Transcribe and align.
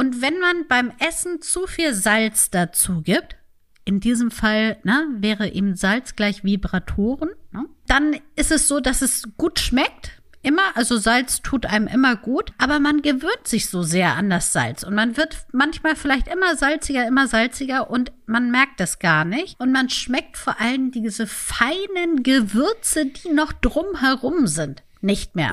Und 0.00 0.22
wenn 0.22 0.38
man 0.38 0.66
beim 0.66 0.92
Essen 0.98 1.42
zu 1.42 1.66
viel 1.66 1.92
Salz 1.92 2.48
dazu 2.48 3.02
gibt, 3.02 3.36
in 3.84 4.00
diesem 4.00 4.30
Fall 4.30 4.78
ne, 4.82 5.06
wäre 5.18 5.50
eben 5.50 5.76
Salz 5.76 6.16
gleich 6.16 6.42
Vibratoren, 6.42 7.28
ne, 7.52 7.66
dann 7.86 8.16
ist 8.34 8.50
es 8.50 8.66
so, 8.66 8.80
dass 8.80 9.02
es 9.02 9.24
gut 9.36 9.58
schmeckt. 9.58 10.12
Immer, 10.40 10.74
also 10.74 10.96
Salz 10.96 11.42
tut 11.42 11.66
einem 11.66 11.86
immer 11.86 12.16
gut, 12.16 12.54
aber 12.56 12.80
man 12.80 13.02
gewöhnt 13.02 13.46
sich 13.46 13.68
so 13.68 13.82
sehr 13.82 14.16
an 14.16 14.30
das 14.30 14.54
Salz 14.54 14.84
und 14.84 14.94
man 14.94 15.18
wird 15.18 15.36
manchmal 15.52 15.94
vielleicht 15.96 16.28
immer 16.28 16.56
salziger, 16.56 17.06
immer 17.06 17.28
salziger 17.28 17.90
und 17.90 18.10
man 18.24 18.50
merkt 18.50 18.80
es 18.80 19.00
gar 19.00 19.26
nicht 19.26 19.60
und 19.60 19.70
man 19.70 19.90
schmeckt 19.90 20.38
vor 20.38 20.58
allem 20.62 20.92
diese 20.92 21.26
feinen 21.26 22.22
Gewürze, 22.22 23.04
die 23.04 23.34
noch 23.34 23.52
drumherum 23.52 24.46
sind, 24.46 24.82
nicht 25.02 25.36
mehr. 25.36 25.52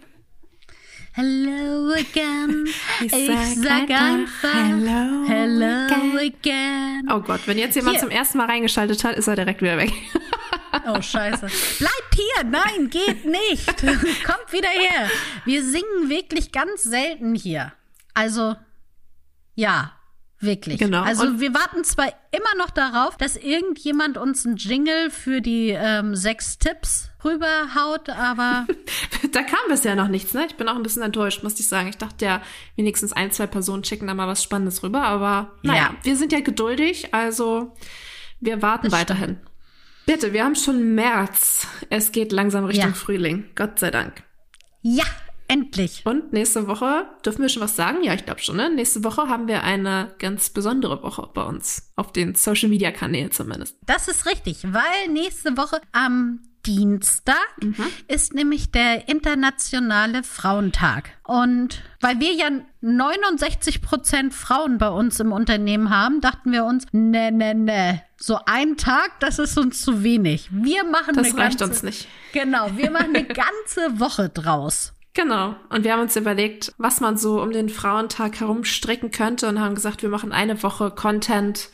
Hello 1.13 1.91
again. 1.93 2.67
Ich 3.01 3.11
Ich 3.11 3.27
sag 3.27 3.55
sag 3.57 3.89
einfach 3.89 4.53
hello 4.53 5.25
Hello 5.27 5.65
again. 6.17 6.17
again. 6.19 7.09
Oh 7.11 7.19
Gott, 7.19 7.41
wenn 7.47 7.57
jetzt 7.57 7.75
jemand 7.75 7.97
Hier. 7.97 8.01
zum 8.07 8.11
ersten 8.11 8.37
Mal 8.37 8.45
reingeschaltet 8.47 9.03
hat, 9.03 9.15
ist 9.17 9.27
er 9.27 9.35
direkt 9.35 9.61
wieder 9.61 9.77
weg. 9.77 9.91
Oh, 10.87 10.99
scheiße. 10.99 11.45
Bleibt 11.77 12.15
hier. 12.15 12.43
Nein, 12.45 12.89
geht 12.89 13.23
nicht. 13.25 13.67
Kommt 14.25 14.51
wieder 14.51 14.69
her. 14.69 15.09
Wir 15.45 15.63
singen 15.63 16.09
wirklich 16.09 16.51
ganz 16.51 16.81
selten 16.83 17.35
hier. 17.35 17.71
Also, 18.15 18.55
ja, 19.53 19.91
wirklich. 20.41 20.77
Genau. 20.79 21.03
Also, 21.03 21.23
Und- 21.23 21.39
wir 21.39 21.53
warten 21.53 21.83
zwar 21.83 22.07
immer 22.31 22.55
noch 22.57 22.69
darauf, 22.69 23.17
dass 23.17 23.35
irgendjemand 23.37 24.17
uns 24.17 24.45
einen 24.45 24.57
Jingle 24.57 25.09
für 25.11 25.41
die 25.41 25.69
ähm, 25.69 26.15
sechs 26.15 26.57
Tipps 26.57 27.09
rüberhaut, 27.23 28.09
aber 28.09 28.65
da 29.31 29.43
kam 29.43 29.59
bisher 29.69 29.95
noch 29.95 30.07
nichts, 30.07 30.33
ne? 30.33 30.45
Ich 30.47 30.55
bin 30.55 30.67
auch 30.67 30.75
ein 30.75 30.83
bisschen 30.83 31.03
enttäuscht, 31.03 31.43
muss 31.43 31.59
ich 31.59 31.67
sagen. 31.67 31.87
Ich 31.89 31.97
dachte 31.97 32.25
ja, 32.25 32.41
wenigstens 32.75 33.13
ein, 33.13 33.31
zwei 33.31 33.47
Personen 33.47 33.83
schicken 33.83 34.07
da 34.07 34.13
mal 34.13 34.27
was 34.27 34.41
Spannendes 34.43 34.81
rüber, 34.83 35.03
aber 35.03 35.51
naja, 35.61 35.81
Ja. 35.91 35.95
wir 36.03 36.15
sind 36.17 36.31
ja 36.31 36.39
geduldig, 36.39 37.13
also 37.13 37.73
wir 38.39 38.61
warten 38.61 38.89
Das 38.89 38.93
weiterhin. 38.99 39.37
Bitte, 40.07 40.33
wir 40.33 40.43
haben 40.43 40.55
schon 40.55 40.95
März. 40.95 41.67
Es 41.91 42.11
geht 42.11 42.31
langsam 42.31 42.65
Richtung 42.65 42.89
Ja. 42.89 42.95
Frühling. 42.95 43.45
Gott 43.55 43.77
sei 43.79 43.91
Dank. 43.91 44.23
ja, 44.81 45.05
endlich. 45.51 46.01
Und 46.05 46.31
nächste 46.31 46.67
Woche, 46.67 47.05
dürfen 47.25 47.41
wir 47.41 47.49
schon 47.49 47.61
was 47.61 47.75
sagen? 47.75 48.03
Ja, 48.03 48.13
ich 48.13 48.25
glaube 48.25 48.41
schon, 48.41 48.55
ne? 48.55 48.69
Nächste 48.69 49.03
Woche 49.03 49.27
haben 49.27 49.47
wir 49.47 49.63
eine 49.63 50.13
ganz 50.17 50.49
besondere 50.49 51.03
Woche 51.03 51.29
bei 51.33 51.43
uns. 51.43 51.91
Auf 51.95 52.13
den 52.13 52.35
Social 52.35 52.69
Media 52.69 52.91
Kanälen 52.91 53.31
zumindest. 53.31 53.77
Das 53.85 54.07
ist 54.07 54.25
richtig, 54.25 54.63
weil 54.63 55.09
nächste 55.11 55.57
Woche 55.57 55.81
am 55.91 56.39
Dienstag 56.65 57.47
ist 58.07 58.33
nämlich 58.33 58.71
der 58.71 59.09
internationale 59.09 60.23
Frauentag. 60.23 61.09
Und 61.23 61.81
weil 61.99 62.19
wir 62.19 62.33
ja 62.33 62.49
69 62.81 63.81
Prozent 63.81 64.33
Frauen 64.33 64.77
bei 64.77 64.89
uns 64.89 65.19
im 65.19 65.31
Unternehmen 65.31 65.89
haben, 65.89 66.21
dachten 66.21 66.51
wir 66.51 66.65
uns, 66.65 66.85
ne, 66.91 67.31
ne, 67.31 67.55
ne, 67.55 68.03
so 68.17 68.37
ein 68.45 68.77
Tag, 68.77 69.19
das 69.19 69.39
ist 69.39 69.57
uns 69.57 69.81
zu 69.81 70.03
wenig. 70.03 70.49
Wir 70.51 70.83
machen 70.83 71.15
Das 71.15 71.31
eine 71.31 71.37
reicht 71.37 71.59
ganze, 71.59 71.73
uns 71.73 71.83
nicht. 71.83 72.07
Genau, 72.31 72.69
wir 72.75 72.91
machen 72.91 73.15
eine 73.15 73.25
ganze 73.25 73.99
Woche 73.99 74.29
draus. 74.29 74.93
Genau. 75.13 75.55
Und 75.69 75.83
wir 75.83 75.93
haben 75.93 76.01
uns 76.01 76.15
überlegt, 76.15 76.73
was 76.77 77.01
man 77.01 77.17
so 77.17 77.41
um 77.41 77.51
den 77.51 77.69
Frauentag 77.69 78.39
herum 78.39 78.63
stricken 78.63 79.11
könnte 79.11 79.47
und 79.49 79.59
haben 79.59 79.75
gesagt, 79.75 80.01
wir 80.01 80.09
machen 80.09 80.31
eine 80.31 80.61
Woche 80.63 80.91
Content 80.91 81.69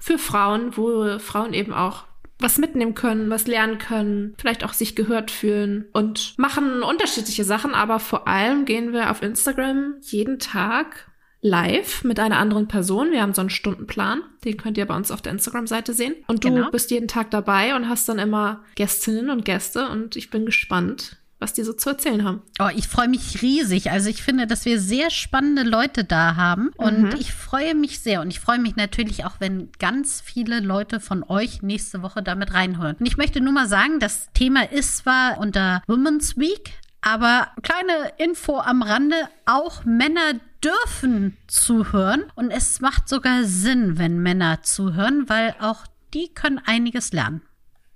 für 0.00 0.18
Frauen, 0.18 0.76
wo 0.76 1.18
Frauen 1.18 1.52
eben 1.54 1.72
auch 1.72 2.04
was 2.40 2.58
mitnehmen 2.58 2.94
können, 2.94 3.28
was 3.30 3.46
lernen 3.46 3.78
können, 3.78 4.34
vielleicht 4.38 4.64
auch 4.64 4.72
sich 4.72 4.96
gehört 4.96 5.30
fühlen 5.30 5.86
und 5.92 6.34
machen 6.38 6.82
unterschiedliche 6.82 7.44
Sachen, 7.44 7.74
aber 7.74 8.00
vor 8.00 8.26
allem 8.26 8.64
gehen 8.64 8.92
wir 8.94 9.10
auf 9.10 9.20
Instagram 9.22 9.96
jeden 10.00 10.38
Tag 10.38 11.10
live 11.42 12.02
mit 12.02 12.18
einer 12.18 12.38
anderen 12.38 12.66
Person. 12.66 13.12
Wir 13.12 13.22
haben 13.22 13.34
so 13.34 13.40
einen 13.42 13.50
Stundenplan, 13.50 14.22
den 14.44 14.56
könnt 14.56 14.78
ihr 14.78 14.86
bei 14.86 14.96
uns 14.96 15.10
auf 15.10 15.22
der 15.22 15.32
Instagram-Seite 15.32 15.92
sehen. 15.92 16.14
Und 16.26 16.44
du 16.44 16.48
Genau. 16.52 16.70
bist 16.70 16.90
jeden 16.90 17.08
Tag 17.08 17.30
dabei 17.30 17.74
und 17.76 17.88
hast 17.88 18.08
dann 18.08 18.18
immer 18.18 18.64
Gästinnen 18.74 19.30
und 19.30 19.44
Gäste 19.44 19.88
und 19.88 20.16
ich 20.16 20.30
bin 20.30 20.44
gespannt, 20.46 21.18
was 21.40 21.54
die 21.54 21.64
so 21.64 21.72
zu 21.72 21.90
erzählen 21.90 22.22
haben. 22.22 22.42
Oh, 22.60 22.68
ich 22.74 22.86
freue 22.86 23.08
mich 23.08 23.42
riesig. 23.42 23.90
Also 23.90 24.10
ich 24.10 24.22
finde, 24.22 24.46
dass 24.46 24.66
wir 24.66 24.78
sehr 24.78 25.10
spannende 25.10 25.62
Leute 25.62 26.04
da 26.04 26.36
haben. 26.36 26.70
Und 26.76 27.14
ich 27.14 27.32
freue 27.32 27.74
mich 27.74 28.00
sehr. 28.00 28.20
Und 28.20 28.28
ich 28.28 28.40
freue 28.40 28.58
mich 28.58 28.76
natürlich 28.76 29.24
auch, 29.24 29.36
wenn 29.40 29.70
ganz 29.78 30.20
viele 30.20 30.60
Leute 30.60 31.00
von 31.00 31.24
euch 31.24 31.62
nächste 31.62 32.02
Woche 32.02 32.22
damit 32.22 32.52
reinhören. 32.52 32.96
Und 33.00 33.06
ich 33.06 33.16
möchte 33.16 33.40
nur 33.40 33.54
mal 33.54 33.66
sagen, 33.66 33.98
das 33.98 34.28
Thema 34.34 34.70
ist 34.70 34.98
zwar 34.98 35.38
unter 35.38 35.82
Women's 35.86 36.36
Week, 36.36 36.74
aber 37.00 37.48
kleine 37.62 38.12
Info 38.18 38.58
am 38.58 38.82
Rande, 38.82 39.16
auch 39.46 39.84
Männer 39.86 40.34
dürfen 40.62 41.38
zuhören. 41.46 42.24
Und 42.34 42.50
es 42.50 42.80
macht 42.80 43.08
sogar 43.08 43.44
Sinn, 43.44 43.98
wenn 43.98 44.18
Männer 44.18 44.62
zuhören, 44.62 45.28
weil 45.28 45.54
auch 45.58 45.86
die 46.12 46.28
können 46.34 46.60
einiges 46.64 47.12
lernen. 47.12 47.40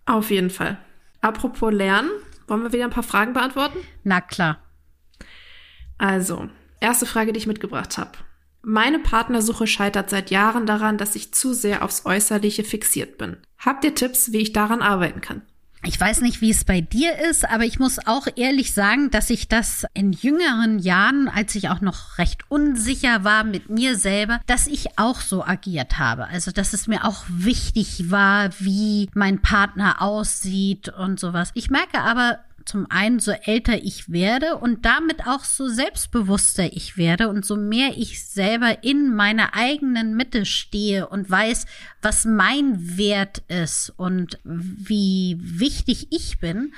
Auf 0.07 0.31
jeden 0.31 0.51
Fall. 0.51 0.79
Apropos 1.21 1.73
Lernen, 1.73 2.11
wollen 2.47 2.63
wir 2.63 2.73
wieder 2.73 2.85
ein 2.85 2.91
paar 2.91 3.03
Fragen 3.03 3.33
beantworten? 3.33 3.79
Na 4.03 4.21
klar. 4.21 4.63
Also, 5.99 6.49
erste 6.81 7.07
Frage, 7.07 7.33
die 7.33 7.39
ich 7.39 7.47
mitgebracht 7.47 7.99
habe. 7.99 8.13
Meine 8.63 8.99
Partnersuche 8.99 9.67
scheitert 9.67 10.09
seit 10.09 10.31
Jahren 10.31 10.67
daran, 10.67 10.97
dass 10.97 11.17
ich 11.17 11.35
zu 11.35 11.53
sehr 11.53 11.85
aufs 11.85 12.07
Äußerliche 12.07 12.65
fixiert 12.65 13.19
bin. 13.19 13.37
Habt 13.59 13.85
ihr 13.85 13.95
Tipps, 13.95 14.33
wie 14.33 14.41
ich 14.41 14.53
daran 14.53 14.81
arbeiten 14.81 15.21
kann? 15.21 15.43
Ich 15.87 16.01
weiß 16.01 16.23
nicht, 16.23 16.41
wie 16.41 16.51
es 16.51 16.65
bei 16.65 16.81
dir 16.81 17.19
ist, 17.19 17.49
aber 17.49 17.65
ich 17.65 17.79
muss 17.79 17.99
auch 18.07 18.27
ehrlich 18.37 18.73
sagen, 18.73 19.11
dass 19.11 19.29
ich 19.29 19.49
das 19.49 19.87
in 19.93 20.13
jüngeren 20.13 20.79
Jahren, 20.79 21.29
als 21.29 21.55
ich 21.55 21.69
auch 21.69 21.83
noch 21.83 22.17
recht 22.17 22.43
unsicher 22.49 23.23
war 23.23 23.45
mit 23.45 23.69
mir 23.69 23.99
selber, 23.99 24.41
dass 24.47 24.67
ich 24.67 24.99
auch 24.99 25.21
so 25.21 25.45
agiert 25.45 25.99
habe. 25.99 26.27
Also, 26.27 26.53
dass 26.53 26.73
es 26.73 26.87
mir 26.87 27.05
auch 27.05 27.25
wichtig 27.29 28.11
war, 28.11 28.51
wie 28.59 29.11
mein 29.15 29.43
Partner 29.43 30.01
aussieht 30.01 30.89
und 30.89 31.21
sowas. 31.21 31.51
Ich 31.53 31.71
merke 31.71 32.01
aber, 32.01 32.39
zum 32.67 32.87
einen, 32.91 33.19
so 33.19 33.33
älter 33.33 33.83
ich 33.83 34.11
werde 34.11 34.57
und 34.57 34.85
damit 34.85 35.27
auch 35.27 35.45
so 35.45 35.69
selbstbewusster 35.69 36.73
ich 36.73 36.97
werde 36.97 37.29
und 37.29 37.45
so 37.45 37.57
mehr 37.57 37.97
ich 37.97 38.27
selber 38.27 38.83
in 38.83 39.15
meiner 39.15 39.55
eigenen 39.55 40.17
Mitte 40.17 40.47
stehe 40.47 41.09
und 41.09 41.31
weiß, 41.31 41.67
was 42.03 42.25
mein 42.25 42.97
Wert 42.97 43.43
ist 43.49 43.93
und 43.97 44.39
wie 44.45 45.37
wichtig 45.41 46.09
ich 46.11 46.39
bin, 46.39 46.73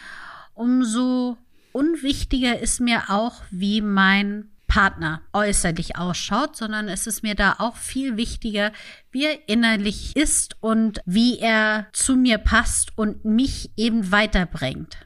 umso 0.54 1.36
unwichtiger 1.72 2.58
ist 2.58 2.80
mir 2.80 3.10
auch, 3.10 3.42
wie 3.50 3.80
mein 3.80 4.50
Partner 4.66 5.22
äußerlich 5.32 5.96
ausschaut, 5.96 6.56
sondern 6.56 6.88
es 6.88 7.06
ist 7.06 7.22
mir 7.22 7.34
da 7.34 7.56
auch 7.58 7.76
viel 7.76 8.16
wichtiger, 8.16 8.72
wie 9.10 9.24
er 9.24 9.48
innerlich 9.48 10.16
ist 10.16 10.56
und 10.60 11.00
wie 11.06 11.38
er 11.38 11.86
zu 11.92 12.16
mir 12.16 12.38
passt 12.38 12.96
und 12.96 13.24
mich 13.24 13.70
eben 13.76 14.10
weiterbringt. 14.10 15.05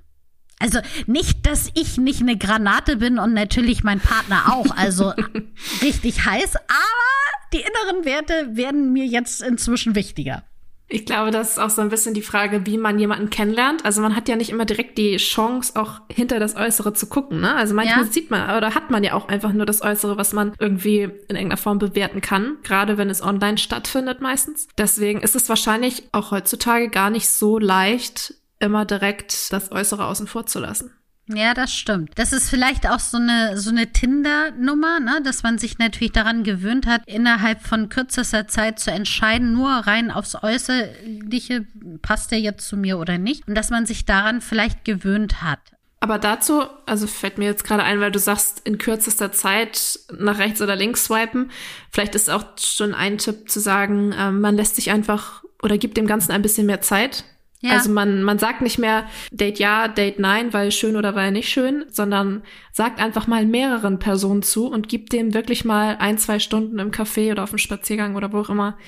Also 0.60 0.78
nicht, 1.06 1.46
dass 1.46 1.70
ich 1.74 1.96
nicht 1.98 2.20
eine 2.20 2.36
Granate 2.36 2.96
bin 2.96 3.18
und 3.18 3.32
natürlich 3.34 3.82
mein 3.82 3.98
Partner 3.98 4.52
auch, 4.54 4.76
also 4.76 5.12
richtig 5.82 6.24
heiß, 6.24 6.56
aber 6.56 7.50
die 7.52 7.60
inneren 7.60 8.04
Werte 8.04 8.50
werden 8.56 8.92
mir 8.92 9.06
jetzt 9.06 9.42
inzwischen 9.42 9.94
wichtiger. 9.94 10.44
Ich 10.92 11.06
glaube, 11.06 11.30
das 11.30 11.50
ist 11.52 11.58
auch 11.58 11.70
so 11.70 11.82
ein 11.82 11.88
bisschen 11.88 12.14
die 12.14 12.22
Frage, 12.22 12.66
wie 12.66 12.76
man 12.76 12.98
jemanden 12.98 13.30
kennenlernt. 13.30 13.84
Also 13.84 14.00
man 14.02 14.16
hat 14.16 14.28
ja 14.28 14.34
nicht 14.34 14.50
immer 14.50 14.64
direkt 14.64 14.98
die 14.98 15.18
Chance, 15.18 15.80
auch 15.80 16.00
hinter 16.10 16.40
das 16.40 16.56
Äußere 16.56 16.92
zu 16.94 17.06
gucken. 17.06 17.40
Ne? 17.40 17.54
Also 17.54 17.74
manchmal 17.74 18.06
Ja. 18.06 18.10
sieht 18.12 18.32
man 18.32 18.56
oder 18.56 18.74
hat 18.74 18.90
man 18.90 19.04
ja 19.04 19.14
auch 19.14 19.28
einfach 19.28 19.52
nur 19.52 19.66
das 19.66 19.82
Äußere, 19.82 20.16
was 20.16 20.32
man 20.32 20.52
irgendwie 20.58 21.02
in 21.02 21.36
irgendeiner 21.36 21.56
Form 21.58 21.78
bewerten 21.78 22.20
kann. 22.20 22.56
Gerade 22.64 22.98
wenn 22.98 23.08
es 23.08 23.22
online 23.22 23.56
stattfindet 23.58 24.20
meistens. 24.20 24.66
Deswegen 24.76 25.20
ist 25.20 25.36
es 25.36 25.48
wahrscheinlich 25.48 26.08
auch 26.10 26.32
heutzutage 26.32 26.88
gar 26.88 27.10
nicht 27.10 27.28
so 27.28 27.60
leicht, 27.60 28.34
immer 28.60 28.84
direkt 28.84 29.52
das 29.52 29.72
Äußere 29.72 30.06
außen 30.06 30.26
vor 30.26 30.46
zu 30.46 30.60
lassen. 30.60 30.92
Ja, 31.34 31.54
das 31.54 31.72
stimmt. 31.72 32.12
Das 32.16 32.32
ist 32.32 32.50
vielleicht 32.50 32.88
auch 32.88 32.98
so 32.98 33.16
eine, 33.16 33.56
so 33.56 33.70
eine 33.70 33.92
Tinder-Nummer, 33.92 34.98
ne? 35.00 35.20
dass 35.22 35.42
man 35.42 35.58
sich 35.58 35.78
natürlich 35.78 36.12
daran 36.12 36.42
gewöhnt 36.42 36.86
hat, 36.86 37.02
innerhalb 37.06 37.62
von 37.62 37.88
kürzester 37.88 38.48
Zeit 38.48 38.80
zu 38.80 38.90
entscheiden, 38.90 39.52
nur 39.52 39.70
rein 39.70 40.10
aufs 40.10 40.34
Äußerliche, 40.42 41.66
passt 42.02 42.32
der 42.32 42.40
jetzt 42.40 42.66
zu 42.66 42.76
mir 42.76 42.98
oder 42.98 43.18
nicht. 43.18 43.46
Und 43.46 43.54
dass 43.54 43.70
man 43.70 43.86
sich 43.86 44.06
daran 44.06 44.40
vielleicht 44.40 44.84
gewöhnt 44.84 45.42
hat. 45.42 45.60
Aber 46.00 46.18
dazu, 46.18 46.64
also 46.86 47.06
fällt 47.06 47.38
mir 47.38 47.44
jetzt 47.44 47.62
gerade 47.62 47.84
ein, 47.84 48.00
weil 48.00 48.10
du 48.10 48.18
sagst, 48.18 48.62
in 48.64 48.78
kürzester 48.78 49.32
Zeit 49.32 50.00
nach 50.18 50.38
rechts 50.38 50.62
oder 50.62 50.74
links 50.74 51.04
swipen. 51.04 51.50
Vielleicht 51.90 52.14
ist 52.14 52.30
auch 52.30 52.44
schon 52.58 52.94
ein 52.94 53.18
Tipp 53.18 53.50
zu 53.50 53.60
sagen, 53.60 54.14
ähm, 54.18 54.40
man 54.40 54.56
lässt 54.56 54.76
sich 54.76 54.90
einfach 54.90 55.44
oder 55.62 55.76
gibt 55.76 55.98
dem 55.98 56.06
Ganzen 56.06 56.32
ein 56.32 56.42
bisschen 56.42 56.66
mehr 56.66 56.80
Zeit. 56.80 57.24
Ja. 57.60 57.72
Also 57.72 57.90
man, 57.90 58.22
man 58.22 58.38
sagt 58.38 58.62
nicht 58.62 58.78
mehr 58.78 59.06
Date 59.30 59.58
ja, 59.58 59.86
Date 59.86 60.18
nein, 60.18 60.52
weil 60.52 60.72
schön 60.72 60.96
oder 60.96 61.14
weil 61.14 61.30
nicht 61.30 61.50
schön, 61.50 61.84
sondern 61.88 62.42
sagt 62.72 63.00
einfach 63.00 63.26
mal 63.26 63.44
mehreren 63.44 63.98
Personen 63.98 64.42
zu 64.42 64.66
und 64.66 64.88
gibt 64.88 65.12
dem 65.12 65.34
wirklich 65.34 65.64
mal 65.64 65.96
ein, 65.98 66.16
zwei 66.16 66.38
Stunden 66.38 66.78
im 66.78 66.90
Café 66.90 67.32
oder 67.32 67.42
auf 67.42 67.50
dem 67.50 67.58
Spaziergang 67.58 68.16
oder 68.16 68.32
wo 68.32 68.38
auch 68.38 68.50
immer 68.50 68.78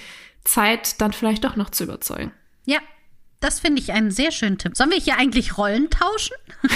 Zeit, 0.45 1.01
dann 1.01 1.13
vielleicht 1.13 1.45
doch 1.45 1.57
noch 1.57 1.71
zu 1.71 1.85
überzeugen. 1.85 2.33
Ja, 2.65 2.79
das 3.43 3.61
finde 3.61 3.81
ich 3.81 3.93
einen 3.93 4.11
sehr 4.11 4.33
schönen 4.33 4.59
Tipp. 4.59 4.77
Sollen 4.77 4.91
wir 4.91 4.99
hier 4.99 5.19
eigentlich 5.19 5.59
Rollen 5.59 5.91
tauschen? 5.91 6.37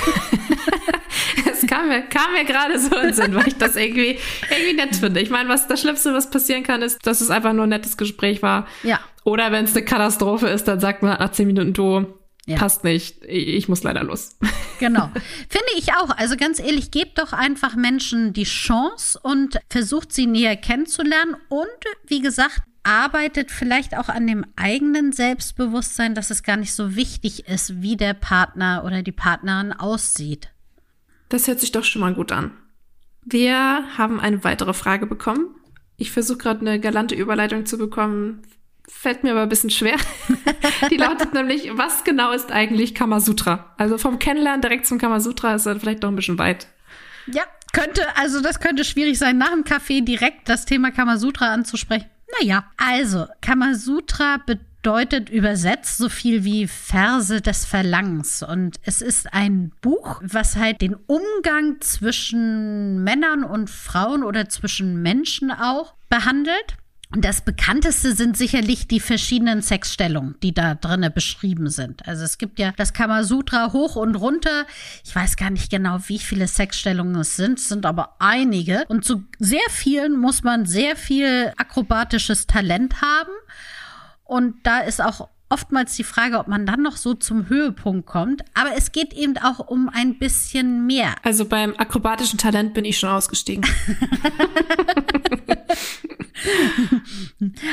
Es 1.50 1.66
kam 1.66 1.88
mir, 1.88 2.02
kam 2.02 2.32
mir 2.32 2.44
gerade 2.44 2.78
so 2.78 2.94
in 2.96 3.14
Sinn, 3.14 3.34
weil 3.34 3.48
ich 3.48 3.56
das 3.56 3.76
irgendwie, 3.76 4.18
irgendwie 4.50 4.74
nett 4.74 4.96
finde. 4.96 5.20
Ich 5.20 5.30
meine, 5.30 5.48
was 5.48 5.66
das 5.66 5.80
Schlimmste, 5.80 6.12
was 6.12 6.30
passieren 6.30 6.62
kann, 6.62 6.82
ist, 6.82 7.06
dass 7.06 7.20
es 7.20 7.30
einfach 7.30 7.52
nur 7.52 7.64
ein 7.64 7.70
nettes 7.70 7.96
Gespräch 7.96 8.42
war. 8.42 8.66
Ja. 8.82 9.00
Oder 9.24 9.52
wenn 9.52 9.64
es 9.64 9.74
eine 9.74 9.84
Katastrophe 9.84 10.48
ist, 10.48 10.64
dann 10.64 10.80
sagt 10.80 11.02
man 11.02 11.18
nach 11.18 11.32
zehn 11.32 11.46
Minuten, 11.46 11.72
du, 11.72 12.06
ja. 12.46 12.56
passt 12.56 12.84
nicht, 12.84 13.24
ich 13.24 13.68
muss 13.68 13.82
leider 13.82 14.04
los. 14.04 14.36
Genau. 14.78 15.08
Finde 15.48 15.70
ich 15.78 15.94
auch. 15.94 16.10
Also 16.10 16.36
ganz 16.36 16.60
ehrlich, 16.60 16.90
gebt 16.90 17.18
doch 17.18 17.32
einfach 17.32 17.76
Menschen 17.76 18.34
die 18.34 18.44
Chance 18.44 19.18
und 19.22 19.58
versucht 19.70 20.12
sie 20.12 20.26
näher 20.26 20.54
kennenzulernen. 20.54 21.34
Und 21.48 21.64
wie 22.06 22.20
gesagt, 22.20 22.60
arbeitet 22.86 23.50
vielleicht 23.50 23.96
auch 23.96 24.08
an 24.08 24.26
dem 24.26 24.46
eigenen 24.54 25.12
Selbstbewusstsein, 25.12 26.14
dass 26.14 26.30
es 26.30 26.42
gar 26.42 26.56
nicht 26.56 26.72
so 26.72 26.94
wichtig 26.94 27.48
ist, 27.48 27.82
wie 27.82 27.96
der 27.96 28.14
Partner 28.14 28.84
oder 28.86 29.02
die 29.02 29.12
Partnerin 29.12 29.72
aussieht. 29.72 30.50
Das 31.28 31.48
hört 31.48 31.60
sich 31.60 31.72
doch 31.72 31.84
schon 31.84 32.00
mal 32.00 32.14
gut 32.14 32.30
an. 32.30 32.52
Wir 33.24 33.84
haben 33.98 34.20
eine 34.20 34.44
weitere 34.44 34.72
Frage 34.72 35.06
bekommen. 35.06 35.48
Ich 35.96 36.12
versuche 36.12 36.38
gerade 36.38 36.60
eine 36.60 36.78
galante 36.78 37.16
Überleitung 37.16 37.66
zu 37.66 37.76
bekommen. 37.76 38.42
Fällt 38.88 39.24
mir 39.24 39.32
aber 39.32 39.42
ein 39.42 39.48
bisschen 39.48 39.70
schwer. 39.70 39.96
Die 40.90 40.96
lautet 40.96 41.34
nämlich, 41.34 41.70
was 41.72 42.04
genau 42.04 42.30
ist 42.30 42.52
eigentlich 42.52 42.94
Kamasutra? 42.94 43.74
Also 43.78 43.98
vom 43.98 44.20
Kennenlernen 44.20 44.60
direkt 44.60 44.86
zum 44.86 44.98
Kamasutra 44.98 45.56
ist 45.56 45.66
dann 45.66 45.80
vielleicht 45.80 46.04
doch 46.04 46.08
ein 46.08 46.16
bisschen 46.16 46.38
weit. 46.38 46.68
Ja, 47.26 47.42
könnte, 47.72 48.02
also 48.16 48.40
das 48.40 48.60
könnte 48.60 48.84
schwierig 48.84 49.18
sein, 49.18 49.38
nach 49.38 49.50
dem 49.50 49.64
Kaffee 49.64 50.02
direkt 50.02 50.48
das 50.48 50.66
Thema 50.66 50.92
Kamasutra 50.92 51.52
anzusprechen. 51.52 52.06
Naja, 52.40 52.64
also 52.76 53.26
Kamasutra 53.40 54.38
bedeutet 54.44 55.30
übersetzt 55.30 55.98
so 55.98 56.08
viel 56.08 56.44
wie 56.44 56.66
Verse 56.66 57.40
des 57.40 57.64
Verlangens. 57.64 58.42
Und 58.42 58.76
es 58.82 59.02
ist 59.02 59.32
ein 59.32 59.72
Buch, 59.80 60.20
was 60.22 60.56
halt 60.56 60.80
den 60.80 60.94
Umgang 60.94 61.80
zwischen 61.80 63.02
Männern 63.02 63.44
und 63.44 63.70
Frauen 63.70 64.22
oder 64.22 64.48
zwischen 64.48 65.02
Menschen 65.02 65.50
auch 65.50 65.94
behandelt. 66.08 66.76
Und 67.16 67.24
das 67.24 67.40
bekannteste 67.40 68.14
sind 68.14 68.36
sicherlich 68.36 68.88
die 68.88 69.00
verschiedenen 69.00 69.62
Sexstellungen, 69.62 70.34
die 70.42 70.52
da 70.52 70.74
drinnen 70.74 71.10
beschrieben 71.10 71.70
sind. 71.70 72.06
Also 72.06 72.24
es 72.24 72.36
gibt 72.36 72.58
ja 72.58 72.72
das 72.76 72.92
Kamasutra 72.92 73.72
hoch 73.72 73.96
und 73.96 74.16
runter. 74.16 74.66
Ich 75.02 75.16
weiß 75.16 75.36
gar 75.36 75.48
nicht 75.48 75.70
genau, 75.70 75.96
wie 76.08 76.18
viele 76.18 76.46
Sexstellungen 76.46 77.16
es 77.16 77.34
sind, 77.36 77.58
es 77.58 77.70
sind 77.70 77.86
aber 77.86 78.16
einige. 78.18 78.84
Und 78.88 79.06
zu 79.06 79.24
sehr 79.38 79.66
vielen 79.70 80.20
muss 80.20 80.42
man 80.42 80.66
sehr 80.66 80.94
viel 80.94 81.54
akrobatisches 81.56 82.46
Talent 82.46 83.00
haben. 83.00 83.32
Und 84.24 84.56
da 84.64 84.80
ist 84.80 85.00
auch 85.00 85.30
oftmals 85.48 85.96
die 85.96 86.04
Frage, 86.04 86.38
ob 86.38 86.48
man 86.48 86.66
dann 86.66 86.82
noch 86.82 86.98
so 86.98 87.14
zum 87.14 87.48
Höhepunkt 87.48 88.06
kommt. 88.06 88.42
Aber 88.52 88.76
es 88.76 88.92
geht 88.92 89.14
eben 89.14 89.38
auch 89.38 89.60
um 89.60 89.88
ein 89.88 90.18
bisschen 90.18 90.84
mehr. 90.84 91.14
Also 91.22 91.46
beim 91.46 91.72
akrobatischen 91.78 92.38
Talent 92.38 92.74
bin 92.74 92.84
ich 92.84 92.98
schon 92.98 93.08
ausgestiegen. 93.08 93.64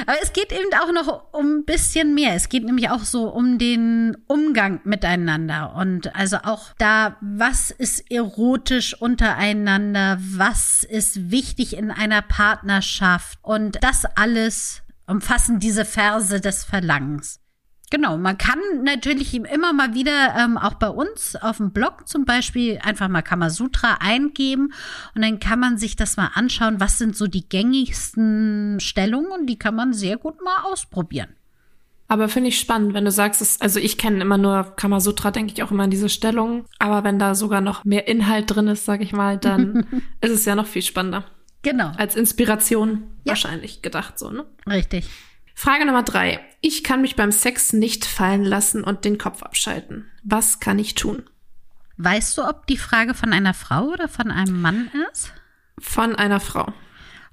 Aber 0.05 0.17
es 0.21 0.33
geht 0.33 0.51
eben 0.51 0.73
auch 0.81 0.91
noch 0.91 1.33
um 1.33 1.59
ein 1.59 1.65
bisschen 1.65 2.15
mehr. 2.15 2.35
Es 2.35 2.49
geht 2.49 2.63
nämlich 2.63 2.89
auch 2.89 3.03
so 3.03 3.29
um 3.29 3.57
den 3.57 4.17
Umgang 4.27 4.79
miteinander 4.83 5.75
und 5.75 6.15
also 6.15 6.37
auch 6.43 6.73
da, 6.77 7.17
was 7.21 7.71
ist 7.71 8.11
erotisch 8.11 8.99
untereinander, 8.99 10.17
was 10.19 10.83
ist 10.83 11.31
wichtig 11.31 11.75
in 11.77 11.91
einer 11.91 12.21
Partnerschaft 12.21 13.39
und 13.41 13.83
das 13.83 14.05
alles 14.05 14.81
umfassen 15.07 15.59
diese 15.59 15.85
Verse 15.85 16.39
des 16.39 16.63
Verlangens. 16.63 17.42
Genau, 17.93 18.17
man 18.17 18.39
kann 18.39 18.57
natürlich 18.83 19.35
immer 19.35 19.71
mal 19.71 19.93
wieder 19.93 20.35
ähm, 20.35 20.57
auch 20.57 20.73
bei 20.73 20.89
uns 20.89 21.35
auf 21.35 21.57
dem 21.57 21.73
Blog 21.73 22.07
zum 22.07 22.25
Beispiel 22.25 22.79
einfach 22.81 23.07
mal 23.07 23.21
Kamasutra 23.21 23.97
eingeben 23.99 24.73
und 25.13 25.21
dann 25.21 25.39
kann 25.39 25.59
man 25.59 25.77
sich 25.77 25.95
das 25.95 26.17
mal 26.17 26.31
anschauen, 26.33 26.79
was 26.79 26.97
sind 26.97 27.15
so 27.15 27.27
die 27.27 27.47
gängigsten 27.47 28.79
Stellungen 28.79 29.31
und 29.31 29.45
die 29.45 29.59
kann 29.59 29.75
man 29.75 29.93
sehr 29.93 30.17
gut 30.17 30.43
mal 30.43 30.63
ausprobieren. 30.63 31.35
Aber 32.07 32.29
finde 32.29 32.49
ich 32.49 32.59
spannend, 32.59 32.95
wenn 32.95 33.05
du 33.05 33.11
sagst, 33.11 33.43
es, 33.43 33.61
also 33.61 33.79
ich 33.79 33.99
kenne 33.99 34.21
immer 34.21 34.39
nur 34.39 34.75
Kamasutra, 34.75 35.29
denke 35.29 35.53
ich 35.53 35.61
auch 35.61 35.69
immer 35.69 35.83
an 35.83 35.91
diese 35.91 36.09
Stellung. 36.09 36.65
Aber 36.79 37.03
wenn 37.03 37.19
da 37.19 37.35
sogar 37.35 37.61
noch 37.61 37.85
mehr 37.85 38.07
Inhalt 38.07 38.45
drin 38.47 38.69
ist, 38.69 38.85
sage 38.85 39.03
ich 39.03 39.13
mal, 39.13 39.37
dann 39.37 39.85
ist 40.21 40.31
es 40.31 40.45
ja 40.45 40.55
noch 40.55 40.65
viel 40.65 40.81
spannender. 40.81 41.25
Genau. 41.61 41.91
Als 41.95 42.15
Inspiration 42.15 43.03
ja. 43.23 43.33
wahrscheinlich 43.33 43.83
gedacht, 43.83 44.17
so, 44.17 44.31
ne? 44.31 44.45
Richtig. 44.67 45.05
Frage 45.53 45.85
Nummer 45.85 46.03
drei. 46.03 46.39
Ich 46.61 46.83
kann 46.83 47.01
mich 47.01 47.15
beim 47.15 47.31
Sex 47.31 47.73
nicht 47.73 48.05
fallen 48.05 48.43
lassen 48.43 48.83
und 48.83 49.05
den 49.05 49.17
Kopf 49.17 49.43
abschalten. 49.43 50.09
Was 50.23 50.59
kann 50.59 50.79
ich 50.79 50.95
tun? 50.95 51.23
Weißt 51.97 52.37
du, 52.37 52.43
ob 52.47 52.67
die 52.67 52.77
Frage 52.77 53.13
von 53.13 53.33
einer 53.33 53.53
Frau 53.53 53.83
oder 53.85 54.07
von 54.07 54.31
einem 54.31 54.61
Mann 54.61 54.89
ist? 55.11 55.31
Von 55.79 56.15
einer 56.15 56.39
Frau. 56.39 56.73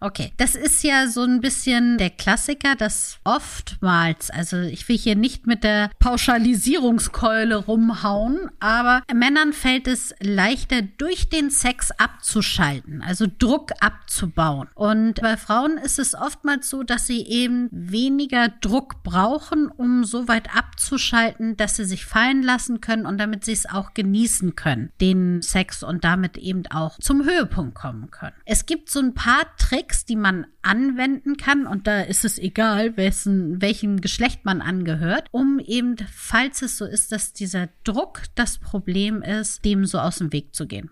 Okay, 0.03 0.33
das 0.39 0.55
ist 0.55 0.83
ja 0.83 1.09
so 1.09 1.23
ein 1.25 1.43
bisschen 1.43 1.99
der 1.99 2.09
Klassiker, 2.09 2.75
dass 2.75 3.19
oftmals, 3.25 4.31
also 4.31 4.57
ich 4.57 4.89
will 4.89 4.97
hier 4.97 5.15
nicht 5.15 5.47
mit 5.47 5.63
der 5.63 5.91
Pauschalisierungskeule 5.99 7.57
rumhauen, 7.57 8.51
aber 8.61 9.03
Männern 9.13 9.53
fällt 9.53 9.87
es 9.87 10.15
leichter, 10.21 10.81
durch 10.81 11.29
den 11.29 11.51
Sex 11.51 11.91
abzuschalten, 11.91 13.03
also 13.03 13.27
Druck 13.39 13.73
abzubauen. 13.81 14.69
Und 14.75 15.21
bei 15.21 15.37
Frauen 15.37 15.77
ist 15.77 15.99
es 15.99 16.15
oftmals 16.15 16.71
so, 16.71 16.83
dass 16.83 17.07
sie 17.07 17.27
eben 17.27 17.69
weniger 17.71 18.49
Druck 18.49 19.03
brauchen, 19.03 19.69
um 19.69 20.05
so 20.05 20.29
weit 20.29 20.57
abzuschalten, 20.57 21.59
dass 21.59 21.77
sie 21.77 21.85
sich 21.85 22.07
fallen 22.07 22.43
lassen 22.43 22.81
können 22.81 23.05
und 23.05 23.19
damit 23.19 23.45
sie 23.45 23.53
es 23.53 23.69
auch 23.69 23.93
genießen 23.93 24.57
können, 24.57 24.93
den 25.03 25.43
Sex 25.43 25.83
und 25.83 26.05
damit 26.05 26.39
eben 26.39 26.67
auch 26.69 26.99
zum 27.01 27.23
Höhepunkt 27.23 27.75
kommen 27.75 28.11
können. 28.11 28.37
Es 28.47 28.65
gibt 28.65 28.89
so 28.89 29.01
ein 29.01 29.13
paar 29.13 29.45
Tricks, 29.59 29.90
Tricks, 29.91 30.05
die 30.05 30.17
man 30.17 30.47
anwenden 30.63 31.37
kann, 31.37 31.67
und 31.67 31.87
da 31.87 32.01
ist 32.01 32.25
es 32.25 32.39
egal, 32.39 32.97
wessen, 32.97 33.61
welchem 33.61 34.01
Geschlecht 34.01 34.45
man 34.45 34.61
angehört, 34.61 35.27
um 35.33 35.59
eben, 35.59 35.97
falls 36.13 36.63
es 36.63 36.79
so 36.79 36.85
ist, 36.85 37.13
dass 37.13 37.33
dieser 37.33 37.69
Druck 37.85 38.23
das 38.37 38.59
Problem 38.59 39.23
ist, 39.23 39.65
dem 39.65 39.85
so 39.87 39.99
aus 39.99 40.19
dem 40.19 40.33
Weg 40.33 40.55
zu 40.55 40.67
gehen. 40.67 40.91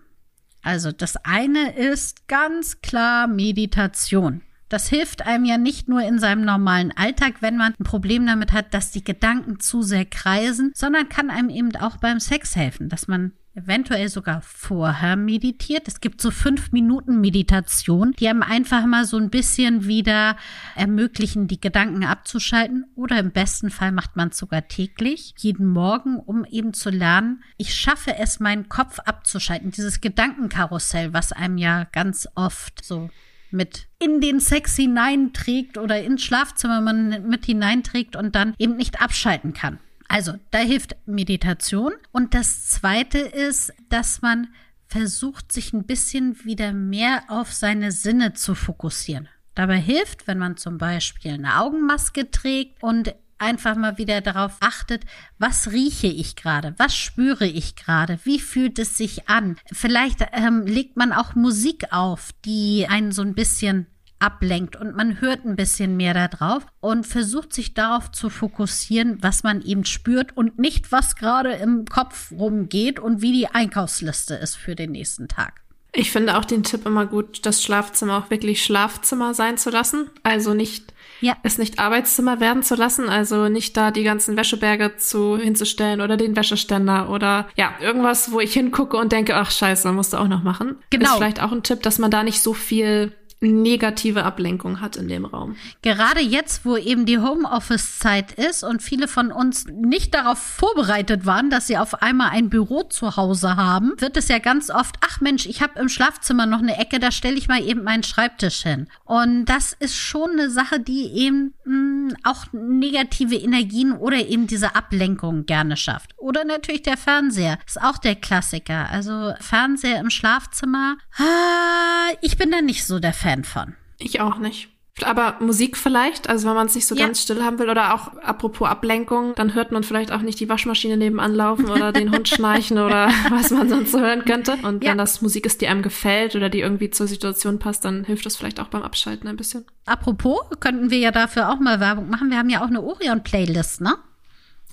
Also 0.61 0.91
das 0.91 1.15
eine 1.23 1.77
ist 1.77 2.27
ganz 2.27 2.81
klar 2.81 3.27
Meditation. 3.27 4.41
Das 4.67 4.89
hilft 4.89 5.25
einem 5.25 5.45
ja 5.45 5.57
nicht 5.57 5.87
nur 5.87 6.01
in 6.01 6.19
seinem 6.19 6.43
normalen 6.43 6.91
Alltag, 6.91 7.35
wenn 7.41 7.57
man 7.57 7.73
ein 7.79 7.85
Problem 7.85 8.25
damit 8.27 8.51
hat, 8.51 8.73
dass 8.73 8.91
die 8.91 9.03
Gedanken 9.03 9.59
zu 9.59 9.81
sehr 9.81 10.05
kreisen, 10.05 10.71
sondern 10.75 11.09
kann 11.09 11.29
einem 11.29 11.49
eben 11.49 11.75
auch 11.77 11.97
beim 11.97 12.19
Sex 12.19 12.55
helfen, 12.55 12.89
dass 12.89 13.07
man 13.07 13.31
eventuell 13.63 14.09
sogar 14.09 14.41
vorher 14.41 15.15
meditiert. 15.15 15.87
Es 15.87 16.01
gibt 16.01 16.21
so 16.21 16.31
fünf 16.31 16.71
Minuten 16.71 17.21
Meditation, 17.21 18.13
die 18.19 18.27
einem 18.27 18.43
einfach 18.43 18.85
mal 18.85 19.05
so 19.05 19.17
ein 19.17 19.29
bisschen 19.29 19.85
wieder 19.85 20.37
ermöglichen, 20.75 21.47
die 21.47 21.61
Gedanken 21.61 22.03
abzuschalten. 22.03 22.85
Oder 22.95 23.19
im 23.19 23.31
besten 23.31 23.69
Fall 23.69 23.91
macht 23.91 24.15
man 24.15 24.29
es 24.29 24.37
sogar 24.37 24.67
täglich, 24.67 25.33
jeden 25.37 25.67
Morgen, 25.67 26.17
um 26.17 26.45
eben 26.45 26.73
zu 26.73 26.89
lernen, 26.89 27.43
ich 27.57 27.75
schaffe 27.75 28.15
es, 28.17 28.39
meinen 28.39 28.69
Kopf 28.69 28.99
abzuschalten. 28.99 29.71
Dieses 29.71 30.01
Gedankenkarussell, 30.01 31.13
was 31.13 31.31
einem 31.31 31.57
ja 31.57 31.85
ganz 31.91 32.27
oft 32.35 32.83
so 32.83 33.09
mit 33.51 33.87
in 33.99 34.21
den 34.21 34.39
Sex 34.39 34.75
hineinträgt 34.75 35.77
oder 35.77 36.01
ins 36.03 36.23
Schlafzimmer 36.23 36.81
man 36.81 37.27
mit 37.27 37.45
hineinträgt 37.45 38.15
und 38.15 38.35
dann 38.35 38.53
eben 38.57 38.77
nicht 38.77 39.01
abschalten 39.01 39.53
kann. 39.53 39.79
Also, 40.09 40.33
da 40.51 40.57
hilft 40.57 40.97
Meditation. 41.05 41.93
Und 42.11 42.33
das 42.33 42.67
zweite 42.67 43.19
ist, 43.19 43.71
dass 43.89 44.21
man 44.21 44.47
versucht, 44.87 45.51
sich 45.51 45.71
ein 45.71 45.85
bisschen 45.85 46.43
wieder 46.43 46.73
mehr 46.73 47.23
auf 47.27 47.53
seine 47.53 47.91
Sinne 47.91 48.33
zu 48.33 48.55
fokussieren. 48.55 49.29
Dabei 49.53 49.77
hilft, 49.77 50.27
wenn 50.27 50.39
man 50.39 50.57
zum 50.57 50.79
Beispiel 50.79 51.33
eine 51.33 51.59
Augenmaske 51.59 52.31
trägt 52.31 52.81
und 52.81 53.13
einfach 53.37 53.75
mal 53.75 53.97
wieder 53.97 54.21
darauf 54.21 54.57
achtet, 54.61 55.05
was 55.37 55.71
rieche 55.71 56.07
ich 56.07 56.35
gerade, 56.35 56.73
was 56.77 56.95
spüre 56.95 57.45
ich 57.45 57.75
gerade, 57.75 58.19
wie 58.23 58.39
fühlt 58.39 58.79
es 58.79 58.97
sich 58.97 59.29
an. 59.29 59.57
Vielleicht 59.71 60.25
ähm, 60.33 60.65
legt 60.65 60.97
man 60.97 61.13
auch 61.13 61.35
Musik 61.35 61.93
auf, 61.93 62.31
die 62.45 62.87
einen 62.89 63.11
so 63.11 63.21
ein 63.21 63.35
bisschen 63.35 63.87
ablenkt 64.19 64.75
und 64.75 64.95
man 64.95 65.21
hört 65.21 65.45
ein 65.45 65.55
bisschen 65.55 65.97
mehr 65.97 66.13
darauf 66.13 66.65
und 66.79 67.07
versucht 67.07 67.53
sich 67.53 67.73
darauf 67.73 68.11
zu 68.11 68.29
fokussieren, 68.29 69.17
was 69.21 69.43
man 69.43 69.61
eben 69.61 69.85
spürt 69.85 70.35
und 70.35 70.59
nicht, 70.59 70.91
was 70.91 71.15
gerade 71.15 71.53
im 71.53 71.85
Kopf 71.85 72.31
rumgeht 72.31 72.99
und 72.99 73.21
wie 73.21 73.31
die 73.31 73.47
Einkaufsliste 73.47 74.35
ist 74.35 74.55
für 74.55 74.75
den 74.75 74.91
nächsten 74.91 75.27
Tag. 75.27 75.61
Ich 75.91 76.11
finde 76.11 76.37
auch 76.37 76.45
den 76.45 76.63
Tipp 76.63 76.85
immer 76.85 77.07
gut, 77.07 77.45
das 77.45 77.63
Schlafzimmer 77.63 78.17
auch 78.17 78.29
wirklich 78.29 78.63
Schlafzimmer 78.63 79.33
sein 79.33 79.57
zu 79.57 79.71
lassen. 79.71 80.09
Also 80.21 80.53
nicht 80.53 80.93
ja. 81.21 81.35
es 81.43 81.57
nicht 81.57 81.79
Arbeitszimmer 81.79 82.39
werden 82.39 82.63
zu 82.63 82.75
lassen, 82.75 83.09
also 83.09 83.49
nicht 83.49 83.75
da 83.75 83.91
die 83.91 84.03
ganzen 84.03 84.37
Wäscheberge 84.37 84.97
zu 84.97 85.37
hinzustellen 85.37 86.01
oder 86.01 86.15
den 86.15 86.35
Wäscheständer 86.35 87.09
oder 87.09 87.47
ja, 87.55 87.73
irgendwas, 87.81 88.31
wo 88.31 88.39
ich 88.39 88.53
hingucke 88.53 88.97
und 88.97 89.11
denke, 89.11 89.35
ach 89.35 89.51
scheiße, 89.51 89.91
musst 89.91 90.13
du 90.13 90.17
auch 90.17 90.27
noch 90.27 90.43
machen. 90.43 90.77
Genau. 90.91 91.05
Ist 91.05 91.17
vielleicht 91.17 91.41
auch 91.41 91.51
ein 91.51 91.63
Tipp, 91.63 91.81
dass 91.81 91.97
man 91.97 92.11
da 92.11 92.23
nicht 92.23 92.41
so 92.41 92.53
viel 92.53 93.11
negative 93.41 94.25
Ablenkung 94.25 94.81
hat 94.81 94.97
in 94.97 95.07
dem 95.07 95.25
Raum. 95.25 95.55
Gerade 95.81 96.19
jetzt, 96.19 96.65
wo 96.65 96.75
eben 96.75 97.05
die 97.05 97.19
Homeoffice-Zeit 97.19 98.33
ist 98.33 98.63
und 98.63 98.81
viele 98.81 99.07
von 99.07 99.31
uns 99.31 99.65
nicht 99.67 100.13
darauf 100.13 100.39
vorbereitet 100.39 101.25
waren, 101.25 101.49
dass 101.49 101.67
sie 101.67 101.77
auf 101.77 102.01
einmal 102.01 102.31
ein 102.31 102.49
Büro 102.49 102.83
zu 102.83 103.15
Hause 103.15 103.55
haben, 103.55 103.93
wird 103.97 104.17
es 104.17 104.27
ja 104.27 104.39
ganz 104.39 104.69
oft, 104.69 104.97
ach 105.05 105.21
Mensch, 105.21 105.45
ich 105.45 105.61
habe 105.61 105.79
im 105.79 105.89
Schlafzimmer 105.89 106.45
noch 106.45 106.59
eine 106.59 106.77
Ecke, 106.77 106.99
da 106.99 107.11
stelle 107.11 107.37
ich 107.37 107.47
mal 107.47 107.63
eben 107.63 107.83
meinen 107.83 108.03
Schreibtisch 108.03 108.63
hin. 108.63 108.87
Und 109.05 109.45
das 109.45 109.73
ist 109.73 109.95
schon 109.95 110.31
eine 110.31 110.49
Sache, 110.49 110.79
die 110.79 111.05
eben 111.05 111.53
mh, 111.63 111.73
hm, 111.73 112.15
auch 112.23 112.45
negative 112.51 113.35
Energien 113.35 113.93
oder 113.93 114.17
eben 114.17 114.47
diese 114.47 114.75
Ablenkung 114.75 115.45
gerne 115.45 115.77
schafft. 115.77 116.11
Oder 116.17 116.43
natürlich 116.43 116.83
der 116.83 116.97
Fernseher, 116.97 117.59
ist 117.65 117.81
auch 117.81 117.97
der 117.99 118.15
Klassiker. 118.15 118.89
Also 118.89 119.33
Fernseher 119.39 119.99
im 119.99 120.09
Schlafzimmer, 120.09 120.97
ah, 121.17 122.13
ich 122.21 122.37
bin 122.37 122.51
da 122.51 122.61
nicht 122.61 122.85
so 122.85 122.99
der 122.99 123.13
Fan 123.13 123.28
Fan 123.29 123.43
von. 123.43 123.75
Ich 123.99 124.21
auch 124.21 124.37
nicht. 124.37 124.69
Aber 125.03 125.37
Musik 125.39 125.77
vielleicht, 125.77 126.27
also 126.27 126.47
wenn 126.47 126.55
man 126.55 126.67
es 126.67 126.75
nicht 126.75 126.87
so 126.87 126.95
ja. 126.95 127.05
ganz 127.05 127.21
still 127.21 127.41
haben 127.43 127.57
will 127.59 127.69
oder 127.69 127.93
auch 127.93 128.17
apropos 128.17 128.67
Ablenkung, 128.67 129.33
dann 129.35 129.53
hört 129.53 129.71
man 129.71 129.83
vielleicht 129.83 130.11
auch 130.11 130.21
nicht 130.21 130.39
die 130.41 130.49
Waschmaschine 130.49 130.97
nebenan 130.97 131.33
laufen 131.33 131.69
oder 131.69 131.93
den 131.93 132.11
Hund 132.11 132.27
schnarchen 132.27 132.79
oder 132.79 133.09
was 133.29 133.51
man 133.51 133.69
sonst 133.69 133.91
so 133.91 133.99
hören 133.99 134.25
könnte. 134.25 134.57
Und 134.63 134.83
ja. 134.83 134.91
wenn 134.91 134.97
das 134.97 135.21
Musik 135.21 135.45
ist, 135.45 135.61
die 135.61 135.67
einem 135.67 135.83
gefällt 135.83 136.35
oder 136.35 136.49
die 136.49 136.59
irgendwie 136.59 136.89
zur 136.89 137.07
Situation 137.07 137.59
passt, 137.59 137.85
dann 137.85 138.03
hilft 138.03 138.25
das 138.25 138.35
vielleicht 138.35 138.59
auch 138.59 138.67
beim 138.67 138.81
Abschalten 138.81 139.29
ein 139.29 139.37
bisschen. 139.37 139.63
Apropos, 139.85 140.39
könnten 140.59 140.89
wir 140.89 140.97
ja 140.97 141.11
dafür 141.11 141.49
auch 141.49 141.59
mal 141.59 141.79
Werbung 141.79 142.09
machen. 142.09 142.31
Wir 142.31 142.39
haben 142.39 142.49
ja 142.49 142.61
auch 142.61 142.67
eine 142.67 142.81
Orion-Playlist, 142.81 143.81
ne? 143.81 143.95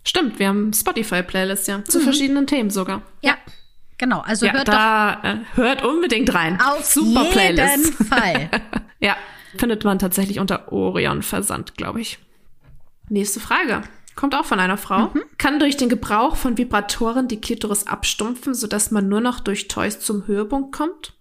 Stimmt, 0.03 0.39
wir 0.39 0.49
haben 0.49 0.73
Spotify-Playlist, 0.73 1.69
ja. 1.69 1.85
Zu 1.85 1.99
mhm. 1.99 2.03
verschiedenen 2.03 2.47
Themen 2.47 2.71
sogar. 2.71 3.03
Ja. 3.23 3.37
Genau, 3.99 4.21
also 4.21 4.47
ja, 4.47 4.53
hört 4.53 4.69
da, 4.69 5.17
doch. 5.17 5.25
Äh, 5.25 5.37
hört 5.55 5.85
unbedingt 5.85 6.33
rein. 6.35 6.61
Auf 6.61 6.85
Super 6.85 7.23
jeden 7.23 7.33
Playlist. 7.33 7.95
Fall. 8.05 8.50
ja, 9.00 9.17
findet 9.57 9.85
man 9.85 9.99
tatsächlich 9.99 10.38
unter 10.38 10.73
Orion 10.73 11.23
Versand, 11.23 11.76
glaube 11.76 12.00
ich. 12.00 12.19
Nächste 13.09 13.41
Frage. 13.41 13.83
Kommt 14.15 14.35
auch 14.35 14.45
von 14.47 14.61
einer 14.61 14.79
Frau. 14.79 15.11
Mhm. 15.12 15.23
Kann 15.38 15.59
durch 15.59 15.76
den 15.76 15.88
Gebrauch 15.88 16.37
von 16.37 16.57
Vibratoren 16.57 17.29
die 17.29 17.41
Klitoris 17.41 17.87
abstumpfen, 17.87 18.55
sodass 18.55 18.91
man 18.91 19.09
nur 19.09 19.21
noch 19.21 19.41
durch 19.41 19.69
Toys 19.69 20.00
zum 20.00 20.26
Höhepunkt 20.26 20.75
kommt? 20.75 21.15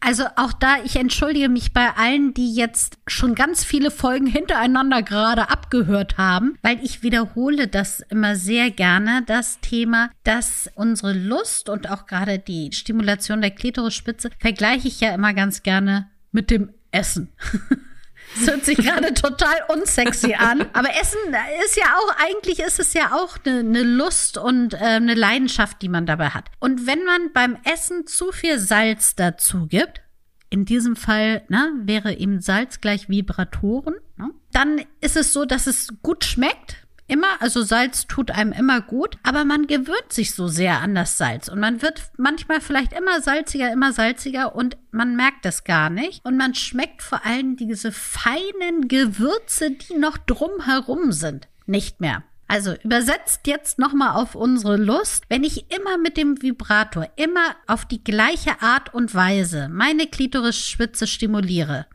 Also 0.00 0.24
auch 0.36 0.52
da, 0.52 0.76
ich 0.84 0.96
entschuldige 0.96 1.48
mich 1.48 1.72
bei 1.72 1.90
allen, 1.96 2.32
die 2.32 2.54
jetzt 2.54 2.98
schon 3.06 3.34
ganz 3.34 3.64
viele 3.64 3.90
Folgen 3.90 4.26
hintereinander 4.26 5.02
gerade 5.02 5.50
abgehört 5.50 6.18
haben, 6.18 6.56
weil 6.62 6.82
ich 6.84 7.02
wiederhole 7.02 7.66
das 7.68 8.00
immer 8.08 8.36
sehr 8.36 8.70
gerne, 8.70 9.22
das 9.26 9.60
Thema, 9.60 10.10
dass 10.24 10.70
unsere 10.74 11.12
Lust 11.12 11.68
und 11.68 11.90
auch 11.90 12.06
gerade 12.06 12.38
die 12.38 12.70
Stimulation 12.72 13.40
der 13.40 13.50
Klitorisspitze 13.50 14.30
vergleiche 14.38 14.88
ich 14.88 15.00
ja 15.00 15.12
immer 15.14 15.34
ganz 15.34 15.62
gerne 15.62 16.08
mit 16.30 16.50
dem 16.50 16.70
Essen. 16.92 17.32
Das 18.36 18.46
hört 18.46 18.64
sich 18.64 18.78
gerade 18.78 19.14
total 19.14 19.56
unsexy 19.68 20.34
an. 20.34 20.66
Aber 20.72 20.90
Essen 20.90 21.18
ist 21.64 21.76
ja 21.76 21.84
auch, 21.96 22.14
eigentlich 22.18 22.60
ist 22.60 22.78
es 22.78 22.94
ja 22.94 23.12
auch 23.12 23.38
eine, 23.44 23.60
eine 23.60 23.82
Lust 23.82 24.38
und 24.38 24.74
äh, 24.74 24.78
eine 24.78 25.14
Leidenschaft, 25.14 25.82
die 25.82 25.88
man 25.88 26.06
dabei 26.06 26.30
hat. 26.30 26.46
Und 26.60 26.86
wenn 26.86 27.04
man 27.04 27.32
beim 27.32 27.56
Essen 27.64 28.06
zu 28.06 28.32
viel 28.32 28.58
Salz 28.58 29.14
dazu 29.16 29.66
gibt, 29.66 30.02
in 30.50 30.64
diesem 30.64 30.96
Fall 30.96 31.42
ne, 31.48 31.72
wäre 31.82 32.14
eben 32.14 32.40
Salz 32.40 32.80
gleich 32.80 33.08
Vibratoren, 33.08 33.94
ne, 34.16 34.30
dann 34.52 34.80
ist 35.00 35.16
es 35.16 35.32
so, 35.32 35.44
dass 35.44 35.66
es 35.66 35.88
gut 36.02 36.24
schmeckt, 36.24 36.87
immer, 37.08 37.40
also 37.40 37.62
Salz 37.62 38.06
tut 38.06 38.30
einem 38.30 38.52
immer 38.52 38.80
gut, 38.80 39.18
aber 39.22 39.44
man 39.44 39.66
gewöhnt 39.66 40.12
sich 40.12 40.34
so 40.34 40.46
sehr 40.46 40.80
an 40.80 40.94
das 40.94 41.18
Salz 41.18 41.48
und 41.48 41.58
man 41.58 41.82
wird 41.82 42.02
manchmal 42.16 42.60
vielleicht 42.60 42.92
immer 42.92 43.20
salziger, 43.20 43.72
immer 43.72 43.92
salziger 43.92 44.54
und 44.54 44.76
man 44.90 45.16
merkt 45.16 45.44
es 45.46 45.64
gar 45.64 45.90
nicht 45.90 46.24
und 46.24 46.36
man 46.36 46.54
schmeckt 46.54 47.02
vor 47.02 47.24
allem 47.24 47.56
diese 47.56 47.90
feinen 47.90 48.88
Gewürze, 48.88 49.72
die 49.72 49.96
noch 49.96 50.18
drumherum 50.18 51.12
sind, 51.12 51.48
nicht 51.66 52.00
mehr. 52.00 52.22
Also 52.48 52.74
übersetzt 52.82 53.46
jetzt 53.46 53.78
nochmal 53.78 54.16
auf 54.16 54.34
unsere 54.34 54.76
Lust. 54.76 55.24
Wenn 55.28 55.44
ich 55.44 55.70
immer 55.70 55.98
mit 55.98 56.16
dem 56.16 56.40
Vibrator, 56.42 57.06
immer 57.16 57.54
auf 57.66 57.84
die 57.84 58.02
gleiche 58.02 58.62
Art 58.62 58.94
und 58.94 59.14
Weise 59.14 59.68
meine 59.68 60.06
Klitorisspitze 60.06 61.06
stimuliere, 61.06 61.86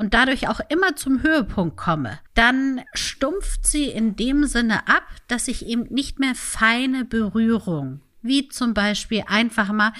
und 0.00 0.14
dadurch 0.14 0.48
auch 0.48 0.60
immer 0.70 0.96
zum 0.96 1.22
Höhepunkt 1.22 1.76
komme, 1.76 2.18
dann 2.32 2.80
stumpft 2.94 3.66
sie 3.66 3.84
in 3.84 4.16
dem 4.16 4.46
Sinne 4.46 4.88
ab, 4.88 5.02
dass 5.28 5.46
ich 5.46 5.66
eben 5.66 5.82
nicht 5.90 6.18
mehr 6.18 6.34
feine 6.34 7.04
Berührung 7.04 8.00
wie 8.22 8.48
zum 8.48 8.74
Beispiel 8.74 9.24
einfach 9.26 9.72
mal 9.72 9.92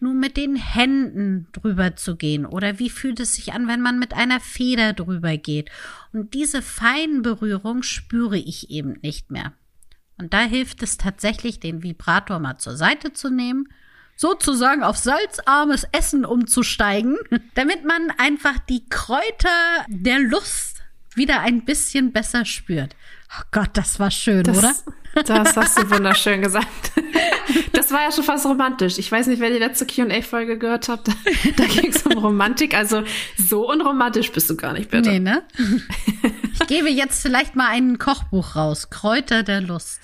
nur 0.00 0.14
mit 0.14 0.36
den 0.36 0.56
Händen 0.56 1.48
drüber 1.52 1.96
zu 1.96 2.16
gehen 2.16 2.46
oder 2.46 2.78
wie 2.78 2.90
fühlt 2.90 3.20
es 3.20 3.34
sich 3.34 3.52
an, 3.52 3.68
wenn 3.68 3.80
man 3.80 3.98
mit 3.98 4.14
einer 4.14 4.40
Feder 4.40 4.92
drüber 4.92 5.36
geht. 5.36 5.70
Und 6.12 6.34
diese 6.34 6.62
feinen 6.62 7.22
Berührungen 7.22 7.82
spüre 7.82 8.38
ich 8.38 8.70
eben 8.70 8.98
nicht 9.02 9.30
mehr. 9.30 9.52
Und 10.18 10.34
da 10.34 10.42
hilft 10.42 10.82
es 10.82 10.96
tatsächlich, 10.96 11.60
den 11.60 11.82
Vibrator 11.82 12.38
mal 12.38 12.58
zur 12.58 12.76
Seite 12.76 13.12
zu 13.12 13.30
nehmen 13.30 13.68
sozusagen 14.18 14.82
auf 14.82 14.96
salzarmes 14.96 15.86
Essen 15.92 16.24
umzusteigen, 16.24 17.16
damit 17.54 17.84
man 17.84 18.10
einfach 18.18 18.58
die 18.58 18.86
Kräuter 18.88 19.86
der 19.88 20.18
Lust 20.18 20.82
wieder 21.14 21.40
ein 21.40 21.64
bisschen 21.64 22.12
besser 22.12 22.44
spürt. 22.44 22.94
Oh 23.30 23.42
Gott, 23.50 23.70
das 23.74 24.00
war 24.00 24.10
schön, 24.10 24.42
das, 24.44 24.58
oder? 24.58 24.74
Das 25.24 25.56
hast 25.56 25.78
du 25.78 25.90
wunderschön 25.90 26.40
gesagt. 26.42 26.92
Das 27.72 27.90
war 27.92 28.02
ja 28.02 28.12
schon 28.12 28.24
fast 28.24 28.46
romantisch. 28.46 28.98
Ich 28.98 29.10
weiß 29.10 29.26
nicht, 29.26 29.40
wer 29.40 29.50
die 29.50 29.58
letzte 29.58 29.86
QA-Folge 29.86 30.58
gehört 30.58 30.88
hat. 30.88 31.08
Da 31.56 31.64
ging 31.64 31.90
es 31.90 32.02
um 32.02 32.12
Romantik. 32.18 32.74
Also 32.74 33.02
so 33.36 33.68
unromantisch 33.70 34.32
bist 34.32 34.48
du 34.50 34.56
gar 34.56 34.72
nicht, 34.72 34.90
bitte. 34.90 35.10
Nee, 35.10 35.20
ne? 35.20 35.42
Ich 36.52 36.66
gebe 36.66 36.88
jetzt 36.88 37.22
vielleicht 37.22 37.56
mal 37.56 37.68
ein 37.68 37.98
Kochbuch 37.98 38.56
raus. 38.56 38.90
Kräuter 38.90 39.42
der 39.42 39.60
Lust. 39.60 40.00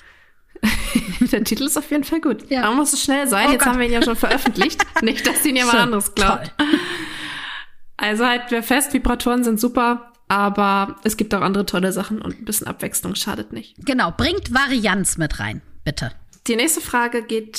Der 1.32 1.44
Titel 1.44 1.64
ist 1.64 1.76
auf 1.76 1.90
jeden 1.90 2.04
Fall 2.04 2.20
gut. 2.20 2.50
Ja. 2.50 2.64
Aber 2.64 2.74
muss 2.76 2.92
es 2.92 3.02
schnell 3.02 3.26
sein. 3.28 3.48
Oh 3.48 3.52
Jetzt 3.52 3.64
Gott. 3.64 3.72
haben 3.72 3.78
wir 3.78 3.86
ihn 3.86 3.92
ja 3.92 4.02
schon 4.02 4.16
veröffentlicht. 4.16 4.82
Nicht, 5.02 5.26
dass 5.26 5.44
ihn 5.44 5.56
jemand 5.56 5.78
anderes 5.78 6.14
glaubt. 6.14 6.52
Toll. 6.56 6.68
Also 7.96 8.26
halt, 8.26 8.42
wer 8.48 8.62
fest, 8.62 8.92
Vibratoren 8.92 9.44
sind 9.44 9.60
super, 9.60 10.12
aber 10.28 10.96
es 11.04 11.16
gibt 11.16 11.34
auch 11.34 11.42
andere 11.42 11.66
tolle 11.66 11.92
Sachen 11.92 12.22
und 12.22 12.38
ein 12.38 12.44
bisschen 12.44 12.66
Abwechslung 12.66 13.14
schadet 13.14 13.52
nicht. 13.52 13.74
Genau, 13.84 14.10
bringt 14.10 14.52
Varianz 14.52 15.18
mit 15.18 15.38
rein, 15.40 15.62
bitte. 15.84 16.12
Die 16.46 16.56
nächste 16.56 16.80
Frage 16.80 17.22
geht 17.22 17.58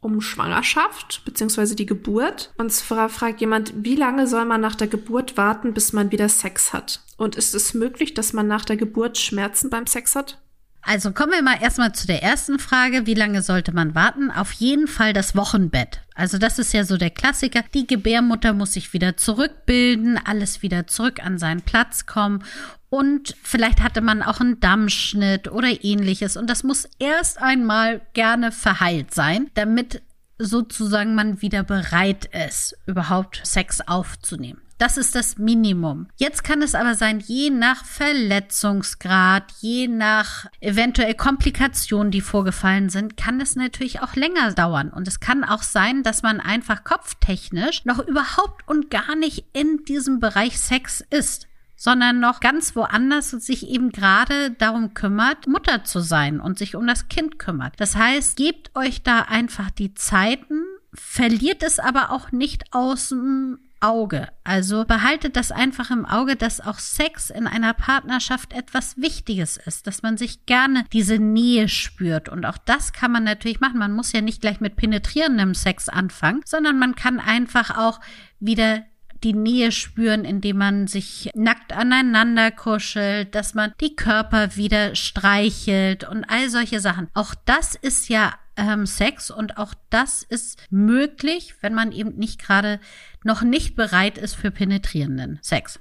um 0.00 0.20
Schwangerschaft 0.20 1.22
beziehungsweise 1.24 1.76
die 1.76 1.86
Geburt. 1.86 2.52
Und 2.56 2.72
zwar 2.72 3.08
fragt 3.08 3.40
jemand, 3.40 3.72
wie 3.76 3.96
lange 3.96 4.26
soll 4.26 4.44
man 4.46 4.60
nach 4.60 4.74
der 4.74 4.88
Geburt 4.88 5.36
warten, 5.36 5.74
bis 5.74 5.92
man 5.92 6.10
wieder 6.10 6.28
Sex 6.28 6.72
hat? 6.72 7.00
Und 7.16 7.36
ist 7.36 7.54
es 7.54 7.74
möglich, 7.74 8.14
dass 8.14 8.32
man 8.32 8.46
nach 8.46 8.64
der 8.64 8.76
Geburt 8.76 9.18
Schmerzen 9.18 9.68
beim 9.68 9.86
Sex 9.86 10.16
hat? 10.16 10.38
Also 10.82 11.12
kommen 11.12 11.32
wir 11.32 11.42
mal 11.42 11.60
erstmal 11.60 11.92
zu 11.92 12.06
der 12.06 12.22
ersten 12.22 12.58
Frage. 12.58 13.06
Wie 13.06 13.14
lange 13.14 13.42
sollte 13.42 13.72
man 13.72 13.94
warten? 13.94 14.30
Auf 14.30 14.52
jeden 14.52 14.86
Fall 14.86 15.12
das 15.12 15.36
Wochenbett. 15.36 16.00
Also 16.14 16.38
das 16.38 16.58
ist 16.58 16.72
ja 16.72 16.84
so 16.84 16.96
der 16.96 17.10
Klassiker. 17.10 17.62
Die 17.74 17.86
Gebärmutter 17.86 18.52
muss 18.52 18.72
sich 18.72 18.92
wieder 18.92 19.16
zurückbilden, 19.16 20.18
alles 20.18 20.62
wieder 20.62 20.86
zurück 20.86 21.24
an 21.24 21.38
seinen 21.38 21.62
Platz 21.62 22.06
kommen. 22.06 22.44
Und 22.88 23.36
vielleicht 23.42 23.82
hatte 23.82 24.00
man 24.00 24.22
auch 24.22 24.40
einen 24.40 24.58
Dammschnitt 24.58 25.50
oder 25.50 25.84
ähnliches. 25.84 26.36
Und 26.36 26.48
das 26.50 26.64
muss 26.64 26.88
erst 26.98 27.40
einmal 27.40 28.00
gerne 28.14 28.50
verheilt 28.50 29.14
sein, 29.14 29.50
damit 29.54 30.02
sozusagen 30.38 31.14
man 31.14 31.42
wieder 31.42 31.62
bereit 31.62 32.30
ist, 32.46 32.76
überhaupt 32.86 33.42
Sex 33.44 33.80
aufzunehmen. 33.82 34.60
Das 34.80 34.96
ist 34.96 35.14
das 35.14 35.36
Minimum. 35.36 36.06
Jetzt 36.16 36.42
kann 36.42 36.62
es 36.62 36.74
aber 36.74 36.94
sein, 36.94 37.20
je 37.20 37.50
nach 37.50 37.84
Verletzungsgrad, 37.84 39.52
je 39.60 39.88
nach 39.88 40.46
eventuell 40.60 41.12
Komplikationen, 41.12 42.10
die 42.10 42.22
vorgefallen 42.22 42.88
sind, 42.88 43.18
kann 43.18 43.42
es 43.42 43.56
natürlich 43.56 44.00
auch 44.00 44.14
länger 44.14 44.54
dauern. 44.54 44.88
Und 44.88 45.06
es 45.06 45.20
kann 45.20 45.44
auch 45.44 45.62
sein, 45.62 46.02
dass 46.02 46.22
man 46.22 46.40
einfach 46.40 46.82
kopftechnisch 46.82 47.84
noch 47.84 47.98
überhaupt 47.98 48.66
und 48.66 48.90
gar 48.90 49.16
nicht 49.16 49.44
in 49.52 49.84
diesem 49.84 50.18
Bereich 50.18 50.58
Sex 50.58 51.04
ist 51.10 51.46
sondern 51.76 52.20
noch 52.20 52.40
ganz 52.40 52.76
woanders 52.76 53.30
sich 53.30 53.66
eben 53.66 53.90
gerade 53.90 54.50
darum 54.50 54.92
kümmert, 54.92 55.46
Mutter 55.46 55.82
zu 55.82 56.00
sein 56.00 56.38
und 56.38 56.58
sich 56.58 56.76
um 56.76 56.86
das 56.86 57.08
Kind 57.08 57.38
kümmert. 57.38 57.72
Das 57.78 57.96
heißt, 57.96 58.36
gebt 58.36 58.76
euch 58.76 59.02
da 59.02 59.20
einfach 59.22 59.70
die 59.70 59.94
Zeiten, 59.94 60.62
verliert 60.92 61.62
es 61.62 61.78
aber 61.78 62.10
auch 62.10 62.32
nicht 62.32 62.74
aus 62.74 63.08
dem 63.08 63.60
Auge. 63.80 64.28
Also 64.44 64.84
behaltet 64.84 65.36
das 65.36 65.52
einfach 65.52 65.90
im 65.90 66.04
Auge, 66.04 66.36
dass 66.36 66.60
auch 66.60 66.78
Sex 66.78 67.30
in 67.30 67.46
einer 67.46 67.74
Partnerschaft 67.74 68.52
etwas 68.52 68.96
Wichtiges 68.98 69.56
ist, 69.56 69.86
dass 69.86 70.02
man 70.02 70.16
sich 70.16 70.46
gerne 70.46 70.84
diese 70.92 71.18
Nähe 71.18 71.68
spürt. 71.68 72.28
Und 72.28 72.44
auch 72.44 72.58
das 72.58 72.92
kann 72.92 73.12
man 73.12 73.24
natürlich 73.24 73.60
machen. 73.60 73.78
Man 73.78 73.92
muss 73.92 74.12
ja 74.12 74.20
nicht 74.20 74.40
gleich 74.40 74.60
mit 74.60 74.76
penetrierendem 74.76 75.54
Sex 75.54 75.88
anfangen, 75.88 76.42
sondern 76.44 76.78
man 76.78 76.94
kann 76.94 77.18
einfach 77.18 77.76
auch 77.76 78.00
wieder 78.38 78.84
die 79.22 79.34
Nähe 79.34 79.70
spüren, 79.72 80.24
indem 80.24 80.58
man 80.58 80.86
sich 80.86 81.30
nackt 81.34 81.72
aneinander 81.72 82.50
kuschelt, 82.50 83.34
dass 83.34 83.54
man 83.54 83.74
die 83.80 83.94
Körper 83.94 84.56
wieder 84.56 84.94
streichelt 84.94 86.04
und 86.04 86.24
all 86.24 86.48
solche 86.48 86.80
Sachen. 86.80 87.08
Auch 87.14 87.34
das 87.44 87.74
ist 87.74 88.08
ja 88.08 88.34
ähm, 88.60 88.86
Sex 88.86 89.30
und 89.30 89.58
auch 89.58 89.74
das 89.88 90.22
ist 90.22 90.58
möglich, 90.70 91.54
wenn 91.62 91.74
man 91.74 91.92
eben 91.92 92.16
nicht 92.16 92.40
gerade 92.40 92.78
noch 93.24 93.42
nicht 93.42 93.74
bereit 93.74 94.18
ist 94.18 94.36
für 94.36 94.50
penetrierenden 94.50 95.38
Sex. 95.42 95.80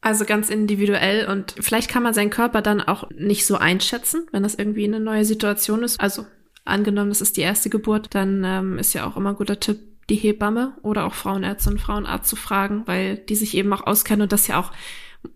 Also 0.00 0.24
ganz 0.24 0.50
individuell 0.50 1.26
und 1.26 1.54
vielleicht 1.60 1.90
kann 1.90 2.02
man 2.02 2.14
seinen 2.14 2.30
Körper 2.30 2.62
dann 2.62 2.80
auch 2.80 3.10
nicht 3.10 3.46
so 3.46 3.56
einschätzen, 3.56 4.26
wenn 4.32 4.42
das 4.42 4.54
irgendwie 4.54 4.84
eine 4.84 5.00
neue 5.00 5.24
Situation 5.24 5.82
ist. 5.82 6.00
Also 6.00 6.26
angenommen, 6.64 7.10
das 7.10 7.20
ist 7.20 7.36
die 7.36 7.42
erste 7.42 7.70
Geburt, 7.70 8.14
dann 8.14 8.44
ähm, 8.44 8.78
ist 8.78 8.92
ja 8.92 9.06
auch 9.06 9.16
immer 9.16 9.30
ein 9.30 9.36
guter 9.36 9.60
Tipp, 9.60 9.80
die 10.08 10.16
Hebamme 10.16 10.76
oder 10.82 11.04
auch 11.04 11.14
Frauenärzte 11.14 11.70
und 11.70 11.80
Frauenarzt 11.80 12.28
zu 12.28 12.36
fragen, 12.36 12.82
weil 12.86 13.16
die 13.16 13.34
sich 13.34 13.56
eben 13.56 13.72
auch 13.72 13.86
auskennen 13.86 14.22
und 14.22 14.32
das 14.32 14.46
ja 14.46 14.60
auch 14.60 14.72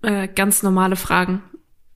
äh, 0.03 0.29
ganz 0.29 0.63
normale 0.63 0.95
Fragen 0.95 1.43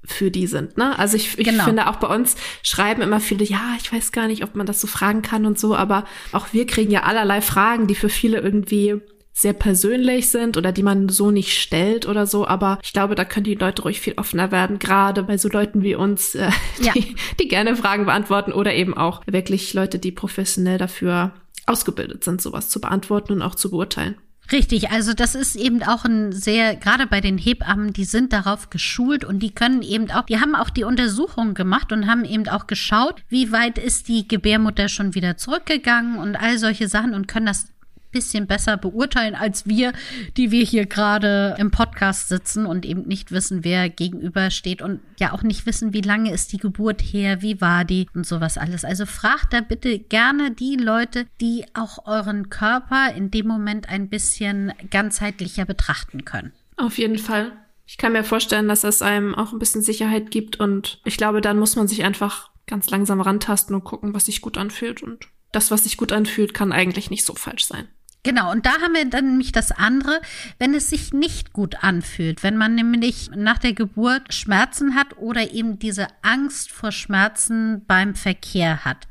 für 0.04 0.30
die 0.30 0.46
sind. 0.46 0.76
Ne? 0.76 0.99
Also 0.99 1.16
ich, 1.16 1.38
ich 1.38 1.46
genau. 1.46 1.64
finde 1.64 1.88
auch 1.88 1.96
bei 1.96 2.14
uns 2.14 2.37
schreiben 2.62 3.02
immer 3.02 3.20
viele, 3.20 3.44
ja, 3.44 3.75
ich 3.80 3.92
weiß 3.92 4.12
gar 4.12 4.26
nicht, 4.26 4.44
ob 4.44 4.54
man 4.54 4.66
das 4.66 4.80
so 4.80 4.87
fragen 4.87 5.23
kann 5.23 5.46
und 5.46 5.58
so, 5.58 5.75
aber 5.75 6.04
auch 6.32 6.49
wir 6.52 6.66
kriegen 6.66 6.90
ja 6.90 7.04
allerlei 7.04 7.40
Fragen, 7.40 7.87
die 7.87 7.94
für 7.94 8.08
viele 8.08 8.38
irgendwie 8.38 9.00
sehr 9.37 9.52
persönlich 9.52 10.28
sind 10.28 10.56
oder 10.56 10.70
die 10.70 10.84
man 10.84 11.08
so 11.08 11.32
nicht 11.32 11.58
stellt 11.61 12.06
oder 12.06 12.25
so. 12.26 12.46
Aber 12.46 12.78
ich 12.82 12.92
glaube, 12.92 13.16
da 13.16 13.25
können 13.25 13.44
die 13.44 13.56
Leute 13.56 13.82
ruhig 13.82 14.00
viel 14.00 14.14
offener 14.16 14.52
werden, 14.52 14.78
gerade 14.78 15.25
bei 15.25 15.37
so 15.37 15.49
Leuten 15.49 15.82
wie 15.82 15.96
uns, 15.96 16.37
äh, 16.37 16.50
die, 16.78 16.84
ja. 16.84 16.92
die 17.40 17.49
gerne 17.49 17.75
Fragen 17.75 18.06
beantworten 18.06 18.52
oder 18.52 18.73
eben 18.75 18.96
auch 18.96 19.23
wirklich 19.26 19.75
Leute, 19.75 19.99
die 19.99 20.12
professionell 20.12 20.78
dafür 20.78 21.32
ausgebildet 21.66 22.23
sind, 22.23 22.40
sowas 22.40 22.68
zu 22.68 22.80
beantworten 22.80 23.32
und 23.32 23.42
auch 23.42 23.56
zu 23.56 23.70
beurteilen. 23.70 24.16
Richtig, 24.52 24.90
also 24.90 25.14
das 25.14 25.34
ist 25.34 25.56
eben 25.56 25.82
auch 25.82 26.04
ein 26.04 26.32
sehr, 26.32 26.76
gerade 26.76 27.06
bei 27.06 27.22
den 27.22 27.38
Hebammen, 27.38 27.94
die 27.94 28.04
sind 28.04 28.32
darauf 28.32 28.68
geschult 28.68 29.24
und 29.24 29.38
die 29.38 29.54
können 29.54 29.80
eben 29.80 30.10
auch, 30.10 30.26
die 30.26 30.38
haben 30.38 30.54
auch 30.54 30.68
die 30.68 30.84
Untersuchung 30.84 31.54
gemacht 31.54 31.92
und 31.92 32.06
haben 32.06 32.26
eben 32.26 32.46
auch 32.48 32.66
geschaut, 32.66 33.22
wie 33.28 33.52
weit 33.52 33.78
ist 33.78 34.08
die 34.08 34.28
Gebärmutter 34.28 34.88
schon 34.88 35.14
wieder 35.14 35.38
zurückgegangen 35.38 36.18
und 36.18 36.36
all 36.36 36.58
solche 36.58 36.88
Sachen 36.88 37.14
und 37.14 37.26
können 37.26 37.46
das 37.46 37.68
bisschen 38.14 38.47
besser 38.47 38.78
beurteilen 38.78 39.35
als 39.35 39.66
wir, 39.66 39.92
die 40.38 40.50
wir 40.50 40.64
hier 40.64 40.87
gerade 40.87 41.54
im 41.59 41.71
Podcast 41.71 42.30
sitzen 42.30 42.64
und 42.64 42.87
eben 42.87 43.02
nicht 43.02 43.30
wissen, 43.30 43.64
wer 43.64 43.90
gegenüber 43.90 44.50
steht 44.50 44.80
und 44.80 45.00
ja 45.21 45.33
auch 45.33 45.42
nicht 45.42 45.66
wissen, 45.66 45.92
wie 45.92 46.00
lange 46.00 46.33
ist 46.33 46.52
die 46.52 46.59
Geburt 46.59 47.02
her, 47.02 47.42
wie 47.42 47.61
war 47.61 47.85
die 47.85 48.06
und 48.14 48.26
sowas 48.26 48.56
alles. 48.56 48.85
Also 48.87 49.04
fragt 49.04 49.52
da 49.52 49.61
bitte 49.61 49.99
gerne 49.99 50.52
die 50.52 50.76
Leute, 50.76 51.26
die 51.42 51.66
auch 51.75 52.06
euren 52.06 52.49
Körper 52.49 53.12
in 53.14 53.30
dem 53.30 53.47
Moment 53.47 53.90
ein 53.90 54.09
bisschen 54.09 54.73
ganzheitlicher 54.90 55.66
betrachten 55.66 56.25
können. 56.25 56.52
Auf 56.76 56.97
jeden 56.97 57.18
Fall. 57.18 57.52
Ich 57.87 57.99
kann 57.99 58.12
mir 58.12 58.25
vorstellen, 58.25 58.68
dass 58.68 58.85
es 58.85 59.02
einem 59.02 59.35
auch 59.35 59.52
ein 59.52 59.59
bisschen 59.59 59.83
Sicherheit 59.83 60.30
gibt 60.30 60.59
und 60.59 61.00
ich 61.04 61.16
glaube, 61.18 61.40
dann 61.40 61.59
muss 61.59 61.76
man 61.76 61.87
sich 61.87 62.04
einfach 62.04 62.50
ganz 62.66 62.88
langsam 62.88 63.21
rantasten 63.21 63.75
und 63.75 63.85
gucken, 63.85 64.14
was 64.14 64.26
sich 64.26 64.40
gut 64.40 64.56
anfühlt 64.56 65.02
und 65.02 65.28
das, 65.52 65.71
was 65.71 65.85
sich 65.85 65.97
gut 65.97 66.12
anfühlt, 66.12 66.54
kann 66.54 66.73
eigentlich 66.73 67.11
nicht 67.11 67.25
so 67.25 67.35
falsch 67.35 67.66
sein. 67.66 67.88
Genau, 68.24 68.50
und 68.50 68.64
da 68.64 68.80
haben 68.80 68.94
wir 68.94 69.04
dann 69.04 69.26
nämlich 69.26 69.52
das 69.52 69.70
andere, 69.70 70.20
wenn 70.58 70.72
es 70.72 70.88
sich 70.88 71.12
nicht 71.12 71.52
gut 71.52 71.84
anfühlt, 71.84 72.42
wenn 72.42 72.56
man 72.56 72.74
nämlich 72.74 73.30
nach 73.36 73.58
der 73.58 73.74
Geburt 73.74 74.32
Schmerzen 74.32 74.94
hat 74.94 75.18
oder 75.18 75.52
eben 75.52 75.78
diese 75.78 76.08
Angst 76.22 76.72
vor 76.72 76.90
Schmerzen 76.90 77.84
beim 77.86 78.14
Verkehr 78.14 78.86
hat. 78.86 79.06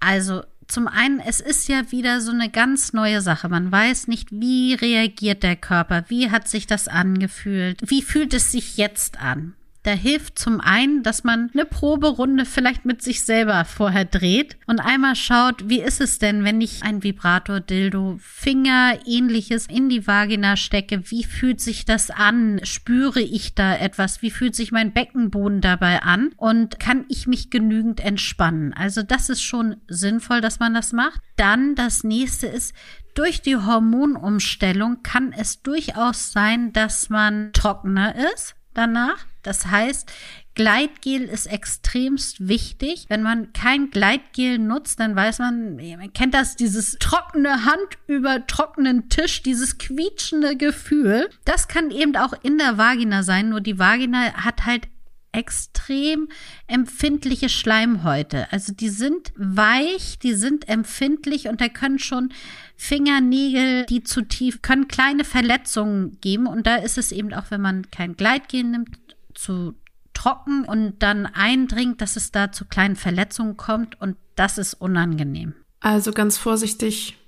Also 0.00 0.42
zum 0.68 0.88
einen, 0.88 1.20
es 1.20 1.40
ist 1.40 1.68
ja 1.68 1.92
wieder 1.92 2.22
so 2.22 2.30
eine 2.32 2.48
ganz 2.48 2.94
neue 2.94 3.20
Sache. 3.20 3.50
Man 3.50 3.70
weiß 3.70 4.08
nicht, 4.08 4.30
wie 4.32 4.72
reagiert 4.72 5.42
der 5.42 5.56
Körper, 5.56 6.04
wie 6.08 6.30
hat 6.30 6.48
sich 6.48 6.66
das 6.66 6.88
angefühlt, 6.88 7.78
wie 7.90 8.00
fühlt 8.00 8.32
es 8.32 8.50
sich 8.50 8.78
jetzt 8.78 9.20
an. 9.20 9.54
Da 9.84 9.92
hilft 9.92 10.38
zum 10.38 10.62
einen, 10.62 11.02
dass 11.02 11.24
man 11.24 11.50
eine 11.52 11.66
Proberunde 11.66 12.46
vielleicht 12.46 12.86
mit 12.86 13.02
sich 13.02 13.22
selber 13.22 13.66
vorher 13.66 14.06
dreht 14.06 14.56
und 14.66 14.80
einmal 14.80 15.14
schaut, 15.14 15.68
wie 15.68 15.80
ist 15.80 16.00
es 16.00 16.18
denn, 16.18 16.42
wenn 16.42 16.62
ich 16.62 16.82
ein 16.82 17.02
Vibrator, 17.02 17.60
Dildo, 17.60 18.16
Finger, 18.18 18.98
ähnliches 19.04 19.66
in 19.66 19.90
die 19.90 20.06
Vagina 20.06 20.56
stecke? 20.56 21.10
Wie 21.10 21.22
fühlt 21.22 21.60
sich 21.60 21.84
das 21.84 22.10
an? 22.10 22.60
Spüre 22.64 23.20
ich 23.20 23.54
da 23.54 23.76
etwas? 23.76 24.22
Wie 24.22 24.30
fühlt 24.30 24.56
sich 24.56 24.72
mein 24.72 24.94
Beckenboden 24.94 25.60
dabei 25.60 26.02
an? 26.02 26.30
Und 26.38 26.80
kann 26.80 27.04
ich 27.10 27.26
mich 27.26 27.50
genügend 27.50 28.00
entspannen? 28.00 28.72
Also 28.72 29.02
das 29.02 29.28
ist 29.28 29.42
schon 29.42 29.76
sinnvoll, 29.86 30.40
dass 30.40 30.60
man 30.60 30.72
das 30.72 30.94
macht. 30.94 31.20
Dann 31.36 31.74
das 31.74 32.04
nächste 32.04 32.46
ist, 32.46 32.74
durch 33.14 33.42
die 33.42 33.56
Hormonumstellung 33.56 35.02
kann 35.02 35.34
es 35.34 35.60
durchaus 35.62 36.32
sein, 36.32 36.72
dass 36.72 37.10
man 37.10 37.52
trockener 37.52 38.14
ist 38.34 38.54
danach. 38.72 39.26
Das 39.44 39.66
heißt, 39.66 40.10
Gleitgel 40.54 41.22
ist 41.22 41.46
extremst 41.46 42.48
wichtig. 42.48 43.06
Wenn 43.08 43.22
man 43.22 43.52
kein 43.52 43.90
Gleitgel 43.90 44.58
nutzt, 44.58 45.00
dann 45.00 45.14
weiß 45.14 45.38
man, 45.38 45.76
man 45.76 46.12
kennt 46.12 46.34
das, 46.34 46.56
dieses 46.56 46.96
trockene 46.98 47.64
Hand 47.64 47.98
über 48.06 48.46
trockenen 48.46 49.08
Tisch, 49.08 49.42
dieses 49.42 49.78
quietschende 49.78 50.56
Gefühl. 50.56 51.28
Das 51.44 51.68
kann 51.68 51.90
eben 51.90 52.16
auch 52.16 52.34
in 52.42 52.58
der 52.58 52.78
Vagina 52.78 53.22
sein, 53.22 53.48
nur 53.48 53.60
die 53.60 53.78
Vagina 53.78 54.32
hat 54.34 54.64
halt 54.64 54.88
extrem 55.34 56.28
empfindliche 56.68 57.48
Schleimhäute. 57.48 58.46
Also 58.52 58.72
die 58.72 58.88
sind 58.88 59.32
weich, 59.36 60.18
die 60.20 60.34
sind 60.34 60.68
empfindlich 60.68 61.48
und 61.48 61.60
da 61.60 61.68
können 61.68 61.98
schon 61.98 62.32
Fingernägel, 62.76 63.84
die 63.86 64.04
zu 64.04 64.22
tief, 64.22 64.62
können 64.62 64.88
kleine 64.88 65.24
Verletzungen 65.24 66.20
geben. 66.20 66.46
Und 66.46 66.66
da 66.66 66.76
ist 66.76 66.98
es 66.98 67.12
eben 67.12 67.34
auch, 67.34 67.50
wenn 67.50 67.60
man 67.60 67.90
kein 67.90 68.16
Gleitgel 68.16 68.62
nimmt, 68.62 68.96
zu 69.34 69.74
trocken 70.12 70.64
und 70.64 71.00
dann 71.00 71.26
eindringt, 71.26 72.00
dass 72.00 72.16
es 72.16 72.32
da 72.32 72.52
zu 72.52 72.64
kleinen 72.64 72.96
Verletzungen 72.96 73.56
kommt 73.56 74.00
und 74.00 74.16
das 74.36 74.58
ist 74.58 74.74
unangenehm. 74.74 75.54
Also 75.80 76.12
ganz 76.12 76.38
vorsichtig 76.38 77.18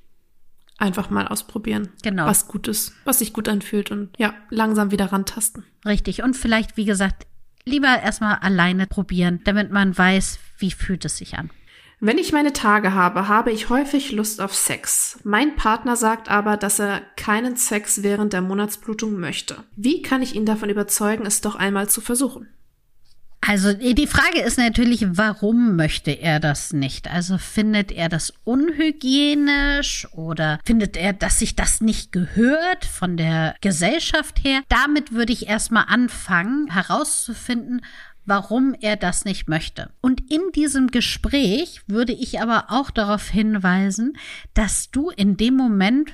einfach 0.79 1.11
mal 1.11 1.27
ausprobieren. 1.27 1.91
Genau. 2.03 2.27
Was 2.27 2.49
gut 2.49 2.69
ist, 2.69 2.93
was 3.05 3.19
sich 3.19 3.33
gut 3.33 3.49
anfühlt 3.49 3.91
und 3.91 4.11
ja, 4.19 4.35
langsam 4.51 4.91
wieder 4.91 5.13
rantasten. 5.13 5.65
Richtig. 5.85 6.23
Und 6.23 6.37
vielleicht, 6.37 6.77
wie 6.77 6.85
gesagt, 6.85 7.27
lieber 7.65 8.01
erstmal 8.01 8.37
alleine 8.37 8.87
probieren, 8.87 9.41
damit 9.45 9.71
man 9.71 9.97
weiß, 9.97 10.39
wie 10.59 10.71
fühlt 10.71 11.05
es 11.05 11.19
sich 11.19 11.37
an. 11.37 11.51
Wenn 11.99 12.19
ich 12.19 12.33
meine 12.33 12.53
Tage 12.53 12.93
habe, 12.93 13.27
habe 13.27 13.51
ich 13.51 13.71
häufig 13.71 14.13
Lust 14.13 14.43
auf 14.43 14.55
Sex. 14.55 15.19
Mein 15.25 15.57
Partner 15.57 15.97
sagt 15.97 16.31
aber, 16.31 16.59
dass 16.59 16.79
er 16.79 17.01
keinen 17.17 17.57
Sex 17.57 18.03
während 18.03 18.35
der 18.35 18.43
Monatsblutung 18.43 19.19
möchte. 19.19 19.65
Wie 19.77 20.03
kann 20.03 20.21
ich 20.21 20.35
ihn 20.35 20.45
davon 20.45 20.69
überzeugen, 20.69 21.25
es 21.25 21.41
doch 21.41 21.55
einmal 21.55 21.89
zu 21.89 22.03
versuchen? 22.03 22.49
Also 23.41 23.73
die 23.73 24.09
Frage 24.09 24.41
ist 24.41 24.59
natürlich, 24.59 25.07
warum 25.09 25.77
möchte 25.77 26.11
er 26.11 26.41
das 26.41 26.73
nicht? 26.73 27.09
Also 27.09 27.39
findet 27.39 27.93
er 27.93 28.09
das 28.09 28.33
unhygienisch 28.45 30.09
oder 30.13 30.59
findet 30.65 30.97
er, 30.97 31.13
dass 31.13 31.39
sich 31.39 31.55
das 31.55 31.81
nicht 31.81 32.11
gehört 32.11 32.85
von 32.85 33.17
der 33.17 33.55
Gesellschaft 33.61 34.43
her? 34.43 34.63
Damit 34.69 35.13
würde 35.13 35.33
ich 35.33 35.47
erstmal 35.47 35.85
anfangen 35.87 36.73
herauszufinden, 36.73 37.83
warum 38.27 38.75
er 38.81 38.97
das 38.97 39.25
nicht 39.25 39.49
möchte. 39.49 39.91
Und 40.01 40.31
in 40.31 40.41
diesem 40.55 40.89
Gespräch 40.89 41.83
würde 41.87 42.13
ich 42.13 42.41
aber 42.41 42.67
auch 42.69 42.91
darauf 42.91 43.29
hinweisen, 43.29 44.17
dass 44.55 44.91
du 44.91 45.11
in 45.11 45.37
dem 45.37 45.55
Moment 45.55 46.13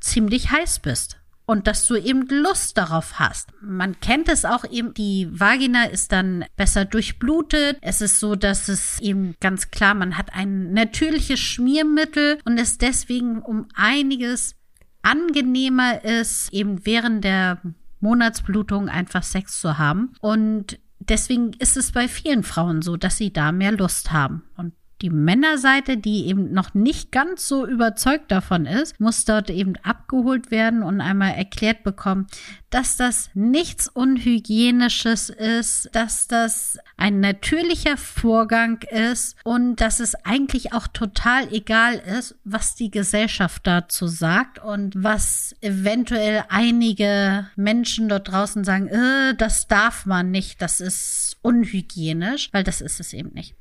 ziemlich 0.00 0.50
heiß 0.50 0.80
bist 0.80 1.18
und 1.46 1.66
dass 1.66 1.86
du 1.86 1.96
eben 1.96 2.26
Lust 2.28 2.78
darauf 2.78 3.18
hast. 3.18 3.50
Man 3.60 3.98
kennt 4.00 4.28
es 4.28 4.44
auch 4.44 4.64
eben, 4.70 4.94
die 4.94 5.28
Vagina 5.30 5.84
ist 5.84 6.12
dann 6.12 6.44
besser 6.56 6.84
durchblutet. 6.84 7.78
Es 7.80 8.00
ist 8.00 8.20
so, 8.20 8.36
dass 8.36 8.68
es 8.68 9.00
eben 9.00 9.34
ganz 9.40 9.70
klar, 9.70 9.94
man 9.94 10.16
hat 10.16 10.34
ein 10.34 10.72
natürliches 10.72 11.40
Schmiermittel 11.40 12.38
und 12.44 12.58
es 12.58 12.78
deswegen 12.78 13.42
um 13.42 13.66
einiges 13.74 14.54
angenehmer 15.02 16.04
ist, 16.04 16.52
eben 16.52 16.86
während 16.86 17.24
der 17.24 17.60
Monatsblutung 18.00 18.88
einfach 18.88 19.22
Sex 19.22 19.60
zu 19.60 19.78
haben. 19.78 20.14
Und 20.20 20.78
deswegen 21.08 21.52
ist 21.54 21.76
es 21.76 21.92
bei 21.92 22.08
vielen 22.08 22.42
Frauen 22.42 22.82
so, 22.82 22.96
dass 22.96 23.16
sie 23.16 23.32
da 23.32 23.52
mehr 23.52 23.72
Lust 23.72 24.12
haben. 24.12 24.44
Und 24.56 24.72
Die 25.02 25.10
Männerseite, 25.10 25.96
die 25.96 26.28
eben 26.28 26.52
noch 26.52 26.74
nicht 26.74 27.10
ganz 27.10 27.48
so 27.48 27.66
überzeugt 27.66 28.30
davon 28.30 28.66
ist, 28.66 29.00
muss 29.00 29.24
dort 29.24 29.50
eben 29.50 29.74
abgeholt 29.82 30.52
werden 30.52 30.84
und 30.84 31.00
einmal 31.00 31.32
erklärt 31.32 31.82
bekommen, 31.82 32.28
dass 32.70 32.96
das 32.96 33.28
nichts 33.34 33.88
Unhygienisches 33.88 35.28
ist, 35.28 35.90
dass 35.90 36.28
das 36.28 36.78
ein 36.96 37.18
natürlicher 37.18 37.96
Vorgang 37.96 38.80
ist 38.90 39.36
und 39.42 39.80
dass 39.80 39.98
es 39.98 40.14
eigentlich 40.24 40.72
auch 40.72 40.86
total 40.86 41.52
egal 41.52 41.94
ist, 41.94 42.36
was 42.44 42.76
die 42.76 42.92
Gesellschaft 42.92 43.66
dazu 43.66 44.06
sagt 44.06 44.60
und 44.60 44.94
was 44.96 45.56
eventuell 45.60 46.44
einige 46.48 47.48
Menschen 47.56 48.08
dort 48.08 48.30
draußen 48.30 48.62
sagen, 48.62 48.86
äh, 48.86 49.34
das 49.36 49.66
darf 49.66 50.06
man 50.06 50.30
nicht, 50.30 50.62
das 50.62 50.80
ist 50.80 51.38
unhygienisch, 51.42 52.50
weil 52.52 52.62
das 52.62 52.80
ist 52.80 53.00
es 53.00 53.12
eben 53.12 53.34
nicht. 53.34 53.56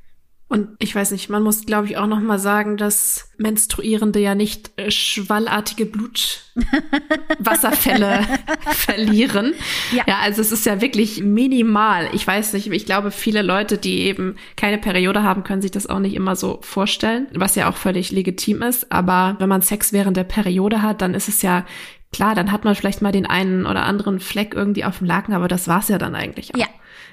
Und 0.51 0.67
ich 0.79 0.93
weiß 0.93 1.11
nicht, 1.11 1.29
man 1.29 1.43
muss, 1.43 1.65
glaube 1.65 1.87
ich, 1.87 1.95
auch 1.95 2.07
noch 2.07 2.19
mal 2.19 2.37
sagen, 2.37 2.75
dass 2.75 3.31
Menstruierende 3.37 4.19
ja 4.19 4.35
nicht 4.35 4.71
äh, 4.75 4.91
schwallartige 4.91 5.85
Blutwasserfälle 5.85 8.27
verlieren. 8.73 9.53
Ja. 9.93 10.03
ja, 10.05 10.17
also 10.21 10.41
es 10.41 10.51
ist 10.51 10.65
ja 10.65 10.81
wirklich 10.81 11.23
minimal. 11.23 12.09
Ich 12.11 12.27
weiß 12.27 12.51
nicht, 12.51 12.69
ich 12.69 12.85
glaube, 12.85 13.11
viele 13.11 13.43
Leute, 13.43 13.77
die 13.77 14.01
eben 14.01 14.35
keine 14.57 14.77
Periode 14.77 15.23
haben, 15.23 15.45
können 15.45 15.61
sich 15.61 15.71
das 15.71 15.87
auch 15.87 15.99
nicht 15.99 16.15
immer 16.15 16.35
so 16.35 16.59
vorstellen, 16.63 17.27
was 17.33 17.55
ja 17.55 17.69
auch 17.69 17.77
völlig 17.77 18.11
legitim 18.11 18.61
ist. 18.61 18.91
Aber 18.91 19.37
wenn 19.39 19.47
man 19.47 19.61
Sex 19.61 19.93
während 19.93 20.17
der 20.17 20.25
Periode 20.25 20.81
hat, 20.81 21.01
dann 21.01 21.13
ist 21.13 21.29
es 21.29 21.41
ja 21.41 21.65
klar, 22.11 22.35
dann 22.35 22.51
hat 22.51 22.65
man 22.65 22.75
vielleicht 22.75 23.01
mal 23.01 23.13
den 23.13 23.25
einen 23.25 23.65
oder 23.65 23.83
anderen 23.83 24.19
Fleck 24.19 24.53
irgendwie 24.53 24.83
auf 24.83 24.97
dem 24.97 25.07
Laken, 25.07 25.33
aber 25.33 25.47
das 25.47 25.69
war's 25.69 25.87
ja 25.87 25.97
dann 25.97 26.13
eigentlich 26.13 26.53
auch. 26.53 26.59
Ja. 26.59 26.67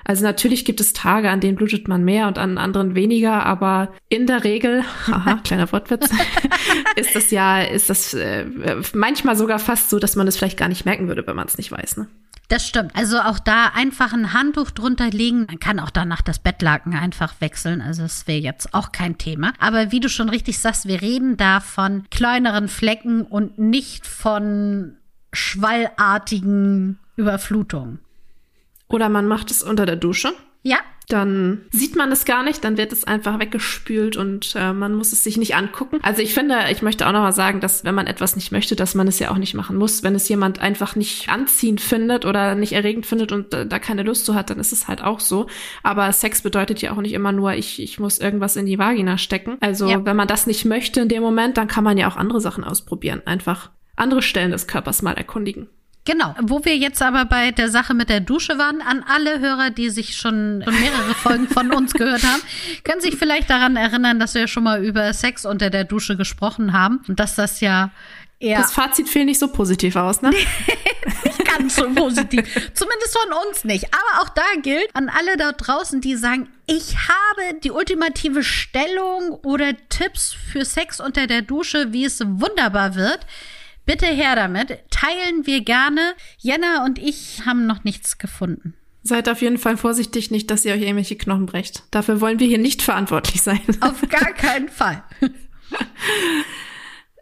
Also 0.05 0.25
natürlich 0.25 0.65
gibt 0.65 0.81
es 0.81 0.93
Tage, 0.93 1.31
an 1.31 1.41
denen 1.41 1.57
blutet 1.57 1.89
man 1.89 2.05
mehr 2.05 2.29
und 2.29 2.39
an 2.39 2.59
anderen 2.59 2.95
weniger, 2.95 3.45
aber 3.45 3.93
in 4.09 4.27
der 4.27 4.45
Regel, 4.45 4.85
haha, 5.07 5.41
kleiner 5.45 5.71
Wortwitz, 5.73 6.09
ist 6.97 7.15
das 7.15 7.31
ja, 7.31 7.63
ist 7.63 7.91
das 7.91 8.15
äh, 8.15 8.45
manchmal 8.95 9.37
sogar 9.37 9.59
fast 9.59 9.91
so, 9.91 9.99
dass 9.99 10.17
man 10.17 10.27
es 10.27 10.37
vielleicht 10.37 10.59
gar 10.59 10.69
nicht 10.69 10.85
merken 10.85 11.09
würde, 11.09 11.27
wenn 11.27 11.37
man 11.37 11.47
es 11.47 11.59
nicht 11.59 11.73
weiß. 11.73 11.97
Ne? 11.99 12.09
Das 12.49 12.67
stimmt. 12.67 12.97
Also 12.97 13.21
auch 13.21 13.39
da 13.39 13.67
einfach 13.75 14.15
ein 14.15 14.33
Handtuch 14.33 14.71
drunter 14.71 15.11
legen. 15.11 15.45
Man 15.47 15.61
kann 15.61 15.79
auch 15.79 15.91
danach 15.91 16.23
das 16.23 16.39
Bettlaken 16.39 16.95
einfach 16.95 17.35
wechseln. 17.41 17.83
Also 17.83 18.03
das 18.03 18.27
wäre 18.27 18.39
jetzt 18.39 18.73
auch 18.73 18.91
kein 18.91 19.19
Thema. 19.19 19.53
Aber 19.59 19.93
wie 19.93 20.01
du 20.01 20.09
schon 20.09 20.31
richtig 20.31 20.59
sagst, 20.59 20.89
wir 20.89 21.03
reden 21.03 21.37
da 21.37 21.61
von 21.61 22.05
kleineren 22.11 22.69
Flecken 22.69 23.23
und 23.23 23.59
nicht 23.59 24.07
von 24.07 24.97
schwallartigen 25.35 26.99
Überflutungen. 27.17 27.99
Oder 28.89 29.09
man 29.09 29.27
macht 29.27 29.51
es 29.51 29.63
unter 29.63 29.87
der 29.87 29.97
Dusche. 29.97 30.33
Ja. 30.63 30.79
Dann 31.09 31.63
sieht 31.71 31.97
man 31.97 32.13
es 32.13 32.27
gar 32.27 32.43
nicht, 32.43 32.63
dann 32.65 32.77
wird 32.77 32.93
es 32.93 33.05
einfach 33.05 33.39
weggespült 33.39 34.19
und 34.19 34.53
äh, 34.55 34.75
man 34.75 34.93
muss 34.95 35.15
es 35.15 35.25
sich 35.25 35.39
nicht 35.39 35.55
angucken. 35.55 36.01
Also 36.03 36.21
ich 36.21 36.35
finde, 36.35 36.57
ich 36.71 36.83
möchte 36.83 37.07
auch 37.07 37.13
nochmal 37.13 37.33
sagen, 37.33 37.61
dass 37.61 37.83
wenn 37.83 37.95
man 37.95 38.07
etwas 38.07 38.37
nicht 38.37 38.53
möchte, 38.53 38.77
dass 38.77 38.95
man 38.95 39.09
es 39.09 39.19
ja 39.19 39.31
auch 39.31 39.39
nicht 39.39 39.55
machen 39.55 39.77
muss. 39.77 40.03
Wenn 40.03 40.15
es 40.15 40.29
jemand 40.29 40.59
einfach 40.59 40.97
nicht 40.97 41.31
anziehend 41.31 41.81
findet 41.81 42.27
oder 42.27 42.55
nicht 42.55 42.75
erregend 42.75 43.07
findet 43.07 43.33
und 43.33 43.55
äh, 43.55 43.67
da 43.67 43.79
keine 43.79 44.03
Lust 44.03 44.27
zu 44.27 44.35
hat, 44.35 44.51
dann 44.51 44.61
ist 44.61 44.73
es 44.73 44.87
halt 44.87 45.03
auch 45.03 45.21
so. 45.21 45.47
Aber 45.83 46.13
Sex 46.13 46.43
bedeutet 46.43 46.83
ja 46.83 46.93
auch 46.93 47.01
nicht 47.01 47.15
immer 47.15 47.33
nur, 47.33 47.55
ich, 47.55 47.81
ich 47.81 47.99
muss 47.99 48.19
irgendwas 48.19 48.57
in 48.57 48.67
die 48.67 48.79
Vagina 48.79 49.17
stecken. 49.17 49.57
Also 49.61 49.89
ja. 49.89 50.05
wenn 50.05 50.17
man 50.17 50.29
das 50.29 50.47
nicht 50.47 50.67
möchte 50.67 51.01
in 51.01 51.09
dem 51.09 51.23
Moment, 51.23 51.57
dann 51.57 51.69
kann 51.69 51.85
man 51.85 51.97
ja 51.97 52.07
auch 52.11 52.17
andere 52.17 52.43
Sachen 52.43 52.65
ausprobieren. 52.65 53.23
Einfach 53.25 53.71
andere 53.97 54.21
Stellen 54.21 54.51
des 54.51 54.67
Körpers 54.67 55.01
mal 55.01 55.15
erkundigen. 55.15 55.69
Genau. 56.09 56.35
Wo 56.41 56.65
wir 56.65 56.75
jetzt 56.75 57.03
aber 57.03 57.27
bei 57.27 57.51
der 57.51 57.69
Sache 57.69 57.93
mit 57.93 58.09
der 58.09 58.21
Dusche 58.21 58.57
waren, 58.57 58.81
an 58.81 59.05
alle 59.07 59.41
Hörer, 59.41 59.69
die 59.69 59.91
sich 59.91 60.17
schon, 60.17 60.63
schon 60.65 60.81
mehrere 60.81 61.15
Folgen 61.15 61.49
von 61.49 61.71
uns 61.71 61.93
gehört 61.93 62.23
haben, 62.23 62.41
können 62.83 63.03
sich 63.03 63.17
vielleicht 63.17 63.51
daran 63.51 63.77
erinnern, 63.77 64.19
dass 64.19 64.33
wir 64.35 64.49
schon 64.49 64.63
mal 64.63 64.83
über 64.83 65.13
Sex 65.13 65.45
unter 65.45 65.69
der 65.69 65.85
Dusche 65.85 66.17
gesprochen 66.17 66.73
haben 66.73 67.03
und 67.09 67.21
dass 67.21 67.35
das 67.35 67.61
ja 67.61 67.91
eher. 68.41 68.57
Das 68.59 68.73
Fazit 68.73 69.07
fiel 69.07 69.27
nicht 69.27 69.39
so 69.39 69.49
positiv 69.49 69.97
aus, 69.97 70.23
ne? 70.23 70.31
nicht 71.25 71.45
ganz 71.45 71.77
so 71.77 71.83
positiv. 71.93 72.43
Zumindest 72.73 73.19
von 73.19 73.33
uns 73.47 73.65
nicht. 73.65 73.89
Aber 73.93 74.23
auch 74.23 74.31
da 74.31 74.47
gilt 74.63 74.89
an 74.95 75.11
alle 75.11 75.37
da 75.37 75.53
draußen, 75.53 76.01
die 76.01 76.17
sagen, 76.17 76.49
ich 76.67 76.97
habe 76.97 77.61
die 77.63 77.71
ultimative 77.71 78.43
Stellung 78.43 79.33
oder 79.45 79.75
Tipps 79.91 80.33
für 80.33 80.65
Sex 80.65 81.01
unter 81.01 81.27
der 81.27 81.43
Dusche, 81.43 81.93
wie 81.93 82.07
es 82.07 82.19
wunderbar 82.21 82.95
wird. 82.95 83.27
Bitte 83.89 84.05
her 84.05 84.37
damit. 84.37 84.81
Teilen 84.91 85.47
wir 85.47 85.63
gerne. 85.63 86.13
Jenna 86.37 86.85
und 86.85 86.99
ich 86.99 87.47
haben 87.47 87.67
noch 87.67 87.85
nichts 87.85 88.19
gefunden. 88.19 88.75
Seid 89.03 89.31
auf 89.31 89.41
jeden 89.41 89.57
Fall 89.57 89.79
vorsichtig, 89.79 90.31
nicht, 90.31 90.51
dass 90.51 90.67
ihr 90.67 90.75
euch 90.75 90.83
irgendwelche 90.83 91.17
Knochen 91.17 91.47
brecht. 91.47 91.85
Dafür 91.91 92.21
wollen 92.21 92.39
wir 92.39 92.47
hier 92.47 92.59
nicht 92.59 92.83
verantwortlich 92.83 93.41
sein. 93.41 93.63
Auf 93.81 94.03
gar 94.11 94.35
keinen 94.35 94.69
Fall. 94.69 95.03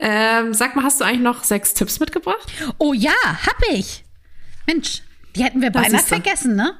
ähm, 0.00 0.55
sag 0.55 0.74
mal, 0.74 0.83
hast 0.83 1.00
du 1.00 1.05
eigentlich 1.05 1.20
noch 1.20 1.44
sechs 1.44 1.72
Tipps 1.72 2.00
mitgebracht? 2.00 2.52
Oh 2.79 2.92
ja, 2.94 3.14
hab 3.22 3.62
ich. 3.70 4.02
Mensch, 4.66 5.02
die 5.37 5.44
hätten 5.44 5.62
wir 5.62 5.70
beinahe 5.70 6.00
vergessen, 6.00 6.57
ne? 6.57 6.74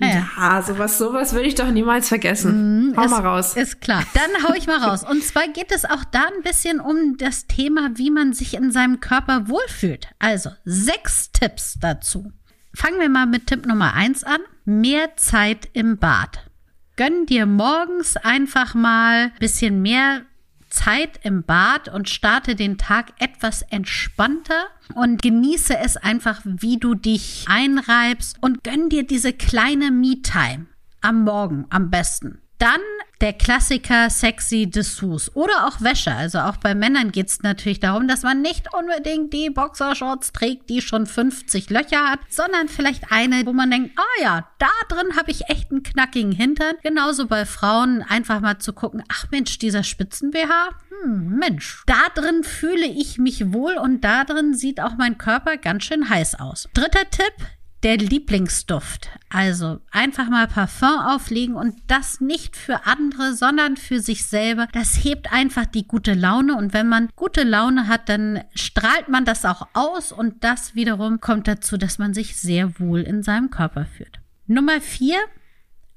Ja, 0.00 0.62
sowas, 0.62 0.98
sowas 0.98 1.32
würde 1.32 1.48
ich 1.48 1.54
doch 1.54 1.70
niemals 1.70 2.08
vergessen. 2.08 2.90
Mm, 2.90 2.96
hau 2.96 3.04
ist, 3.04 3.10
mal 3.10 3.26
raus. 3.26 3.56
Ist 3.56 3.80
klar. 3.80 4.04
Dann 4.14 4.44
hau 4.44 4.54
ich 4.54 4.66
mal 4.66 4.78
raus. 4.78 5.02
Und 5.02 5.24
zwar 5.24 5.48
geht 5.48 5.72
es 5.72 5.84
auch 5.84 6.04
da 6.04 6.24
ein 6.36 6.42
bisschen 6.42 6.80
um 6.80 7.16
das 7.16 7.46
Thema, 7.46 7.90
wie 7.94 8.10
man 8.10 8.32
sich 8.32 8.54
in 8.54 8.70
seinem 8.70 9.00
Körper 9.00 9.48
wohlfühlt. 9.48 10.08
Also 10.18 10.50
sechs 10.64 11.32
Tipps 11.32 11.78
dazu. 11.80 12.32
Fangen 12.74 13.00
wir 13.00 13.08
mal 13.08 13.26
mit 13.26 13.46
Tipp 13.48 13.66
Nummer 13.66 13.94
eins 13.94 14.22
an. 14.22 14.40
Mehr 14.64 15.16
Zeit 15.16 15.68
im 15.72 15.98
Bad. 15.98 16.48
Gönn 16.96 17.26
dir 17.26 17.46
morgens 17.46 18.16
einfach 18.16 18.74
mal 18.74 19.24
ein 19.26 19.32
bisschen 19.40 19.82
mehr 19.82 20.22
Zeit 20.68 21.20
im 21.22 21.42
Bad 21.42 21.88
und 21.88 22.08
starte 22.08 22.54
den 22.54 22.78
Tag 22.78 23.12
etwas 23.18 23.62
entspannter 23.62 24.66
und 24.94 25.22
genieße 25.22 25.76
es 25.78 25.96
einfach, 25.96 26.40
wie 26.44 26.78
du 26.78 26.94
dich 26.94 27.46
einreibst 27.48 28.36
und 28.40 28.64
gönn 28.64 28.88
dir 28.88 29.06
diese 29.06 29.32
kleine 29.32 29.90
Me-Time 29.90 30.66
am 31.00 31.24
Morgen 31.24 31.66
am 31.70 31.90
besten. 31.90 32.40
Dann 32.58 32.80
der 33.20 33.32
Klassiker 33.32 34.10
sexy 34.10 34.70
Dessous 34.70 35.34
oder 35.34 35.66
auch 35.66 35.80
Wäsche. 35.80 36.12
Also 36.12 36.38
auch 36.38 36.56
bei 36.56 36.74
Männern 36.74 37.10
geht 37.10 37.28
es 37.28 37.42
natürlich 37.42 37.80
darum, 37.80 38.06
dass 38.06 38.22
man 38.22 38.42
nicht 38.42 38.72
unbedingt 38.72 39.32
die 39.32 39.50
Boxershorts 39.50 40.32
trägt, 40.32 40.70
die 40.70 40.80
schon 40.80 41.06
50 41.06 41.70
Löcher 41.70 42.10
hat, 42.10 42.20
sondern 42.28 42.68
vielleicht 42.68 43.10
eine, 43.10 43.44
wo 43.44 43.52
man 43.52 43.70
denkt, 43.70 43.98
ah 43.98 44.22
ja, 44.22 44.48
da 44.58 44.68
drin 44.88 45.16
habe 45.16 45.30
ich 45.30 45.48
echt 45.48 45.70
einen 45.70 45.82
knackigen 45.82 46.32
Hintern. 46.32 46.76
Genauso 46.82 47.26
bei 47.26 47.44
Frauen 47.44 48.02
einfach 48.02 48.40
mal 48.40 48.58
zu 48.58 48.72
gucken, 48.72 49.02
ach 49.08 49.26
Mensch, 49.30 49.58
dieser 49.58 49.82
Spitzen-BH, 49.82 50.70
hm, 51.02 51.38
Mensch, 51.38 51.82
da 51.86 52.08
drin 52.14 52.44
fühle 52.44 52.86
ich 52.86 53.18
mich 53.18 53.52
wohl 53.52 53.76
und 53.76 54.02
da 54.02 54.24
drin 54.24 54.54
sieht 54.54 54.80
auch 54.80 54.96
mein 54.96 55.18
Körper 55.18 55.56
ganz 55.56 55.84
schön 55.84 56.08
heiß 56.08 56.36
aus. 56.36 56.68
Dritter 56.74 57.08
Tipp, 57.10 57.34
der 57.82 57.96
Lieblingsduft. 57.96 59.10
Also 59.28 59.80
einfach 59.90 60.28
mal 60.28 60.48
Parfum 60.48 60.98
auflegen 60.98 61.54
und 61.54 61.76
das 61.86 62.20
nicht 62.20 62.56
für 62.56 62.86
andere, 62.86 63.34
sondern 63.34 63.76
für 63.76 64.00
sich 64.00 64.26
selber. 64.26 64.66
Das 64.72 65.04
hebt 65.04 65.32
einfach 65.32 65.66
die 65.66 65.86
gute 65.86 66.14
Laune 66.14 66.56
und 66.56 66.72
wenn 66.72 66.88
man 66.88 67.10
gute 67.14 67.44
Laune 67.44 67.86
hat, 67.86 68.08
dann 68.08 68.42
strahlt 68.54 69.08
man 69.08 69.24
das 69.24 69.44
auch 69.44 69.68
aus 69.74 70.12
und 70.12 70.42
das 70.42 70.74
wiederum 70.74 71.20
kommt 71.20 71.46
dazu, 71.46 71.76
dass 71.76 71.98
man 71.98 72.14
sich 72.14 72.36
sehr 72.36 72.80
wohl 72.80 73.00
in 73.00 73.22
seinem 73.22 73.50
Körper 73.50 73.86
fühlt. 73.86 74.20
Nummer 74.46 74.80
vier, 74.80 75.18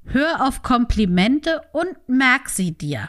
hör 0.04 0.46
auf 0.46 0.62
Komplimente 0.62 1.62
und 1.72 1.96
merk 2.06 2.48
sie 2.48 2.72
dir. 2.72 3.08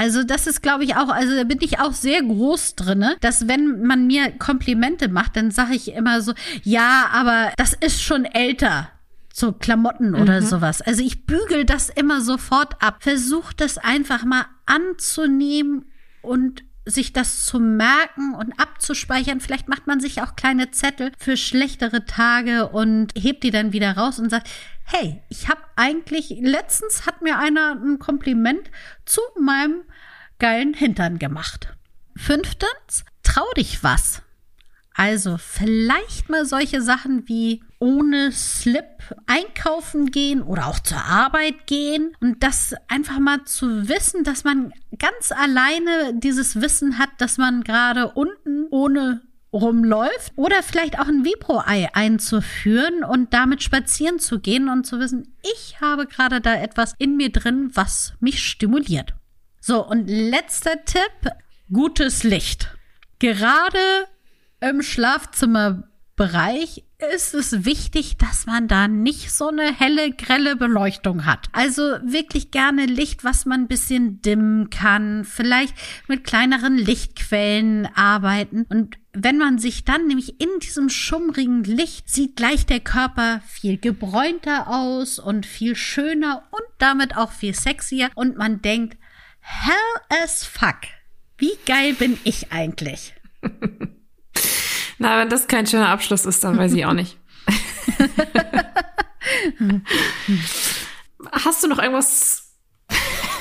Also 0.00 0.24
das 0.24 0.46
ist, 0.46 0.62
glaube 0.62 0.84
ich, 0.84 0.96
auch, 0.96 1.10
also 1.10 1.36
da 1.36 1.44
bin 1.44 1.58
ich 1.60 1.78
auch 1.78 1.92
sehr 1.92 2.22
groß 2.22 2.74
drinne, 2.74 3.18
dass 3.20 3.48
wenn 3.48 3.82
man 3.82 4.06
mir 4.06 4.30
Komplimente 4.30 5.08
macht, 5.08 5.36
dann 5.36 5.50
sage 5.50 5.74
ich 5.74 5.92
immer 5.92 6.22
so, 6.22 6.32
ja, 6.62 7.10
aber 7.12 7.52
das 7.58 7.74
ist 7.74 8.02
schon 8.02 8.24
älter. 8.24 8.88
So 9.30 9.52
Klamotten 9.52 10.14
oder 10.14 10.40
mhm. 10.40 10.46
sowas. 10.46 10.80
Also 10.80 11.02
ich 11.02 11.26
bügel 11.26 11.66
das 11.66 11.90
immer 11.90 12.22
sofort 12.22 12.82
ab. 12.82 12.96
Versuch 13.00 13.52
das 13.52 13.76
einfach 13.76 14.24
mal 14.24 14.46
anzunehmen 14.64 15.84
und 16.22 16.64
sich 16.90 17.12
das 17.12 17.46
zu 17.46 17.58
merken 17.58 18.34
und 18.34 18.58
abzuspeichern. 18.58 19.40
Vielleicht 19.40 19.68
macht 19.68 19.86
man 19.86 20.00
sich 20.00 20.20
auch 20.22 20.36
kleine 20.36 20.70
Zettel 20.70 21.12
für 21.18 21.36
schlechtere 21.36 22.04
Tage 22.04 22.68
und 22.68 23.12
hebt 23.16 23.44
die 23.44 23.50
dann 23.50 23.72
wieder 23.72 23.96
raus 23.96 24.18
und 24.18 24.30
sagt, 24.30 24.48
hey, 24.84 25.22
ich 25.28 25.48
habe 25.48 25.60
eigentlich, 25.76 26.36
letztens 26.40 27.06
hat 27.06 27.22
mir 27.22 27.38
einer 27.38 27.72
ein 27.72 27.98
Kompliment 27.98 28.70
zu 29.04 29.20
meinem 29.40 29.82
geilen 30.38 30.74
Hintern 30.74 31.18
gemacht. 31.18 31.74
Fünftens, 32.16 33.04
trau 33.22 33.44
dich 33.56 33.82
was. 33.82 34.22
Also 34.94 35.36
vielleicht 35.38 36.28
mal 36.28 36.44
solche 36.44 36.82
Sachen 36.82 37.28
wie 37.28 37.62
ohne 37.78 38.32
Slip 38.32 38.84
einkaufen 39.26 40.10
gehen 40.10 40.42
oder 40.42 40.66
auch 40.66 40.80
zur 40.80 41.02
Arbeit 41.02 41.66
gehen 41.66 42.14
und 42.20 42.42
das 42.42 42.74
einfach 42.88 43.18
mal 43.18 43.44
zu 43.44 43.88
wissen, 43.88 44.24
dass 44.24 44.44
man 44.44 44.72
ganz 44.98 45.32
alleine 45.32 46.12
dieses 46.14 46.60
Wissen 46.60 46.98
hat, 46.98 47.10
dass 47.18 47.38
man 47.38 47.62
gerade 47.62 48.10
unten 48.12 48.66
ohne 48.70 49.22
rumläuft 49.52 50.32
oder 50.36 50.62
vielleicht 50.62 50.98
auch 50.98 51.08
ein 51.08 51.24
Vibro-Ei 51.24 51.88
einzuführen 51.94 53.02
und 53.02 53.32
damit 53.32 53.62
spazieren 53.62 54.18
zu 54.18 54.38
gehen 54.40 54.68
und 54.68 54.86
zu 54.86 55.00
wissen, 55.00 55.34
ich 55.42 55.80
habe 55.80 56.06
gerade 56.06 56.40
da 56.40 56.54
etwas 56.54 56.94
in 56.98 57.16
mir 57.16 57.32
drin, 57.32 57.70
was 57.74 58.14
mich 58.20 58.42
stimuliert. 58.44 59.14
So, 59.60 59.84
und 59.86 60.06
letzter 60.08 60.84
Tipp, 60.84 61.32
gutes 61.72 62.22
Licht. 62.22 62.76
Gerade 63.18 63.78
im 64.60 64.82
Schlafzimmerbereich 64.82 66.84
ist 67.14 67.34
es 67.34 67.64
wichtig, 67.64 68.18
dass 68.18 68.46
man 68.46 68.68
da 68.68 68.88
nicht 68.88 69.32
so 69.32 69.48
eine 69.48 69.72
helle, 69.72 70.12
grelle 70.12 70.54
Beleuchtung 70.54 71.24
hat. 71.24 71.48
Also 71.52 71.82
wirklich 72.02 72.50
gerne 72.50 72.84
Licht, 72.84 73.24
was 73.24 73.46
man 73.46 73.62
ein 73.62 73.68
bisschen 73.68 74.20
dimmen 74.20 74.70
kann, 74.70 75.24
vielleicht 75.24 75.74
mit 76.08 76.24
kleineren 76.24 76.76
Lichtquellen 76.76 77.88
arbeiten. 77.94 78.66
Und 78.68 78.98
wenn 79.12 79.38
man 79.38 79.58
sich 79.58 79.84
dann 79.84 80.06
nämlich 80.06 80.40
in 80.40 80.50
diesem 80.62 80.90
schummrigen 80.90 81.64
Licht 81.64 82.10
sieht 82.10 82.36
gleich 82.36 82.66
der 82.66 82.80
Körper 82.80 83.40
viel 83.46 83.78
gebräunter 83.78 84.68
aus 84.68 85.18
und 85.18 85.46
viel 85.46 85.74
schöner 85.74 86.44
und 86.50 86.62
damit 86.78 87.16
auch 87.16 87.32
viel 87.32 87.54
sexier 87.54 88.10
und 88.14 88.36
man 88.36 88.60
denkt, 88.60 88.98
hell 89.40 90.20
as 90.22 90.44
fuck. 90.44 90.80
Wie 91.38 91.56
geil 91.64 91.94
bin 91.94 92.18
ich 92.24 92.52
eigentlich? 92.52 93.14
Na, 95.00 95.18
wenn 95.18 95.30
das 95.30 95.48
kein 95.48 95.66
schöner 95.66 95.88
Abschluss 95.88 96.26
ist, 96.26 96.44
dann 96.44 96.58
weiß 96.58 96.74
ich 96.74 96.84
auch 96.84 96.92
nicht. 96.92 97.16
Hast 101.32 101.62
du 101.62 101.68
noch 101.68 101.78
irgendwas 101.78 102.52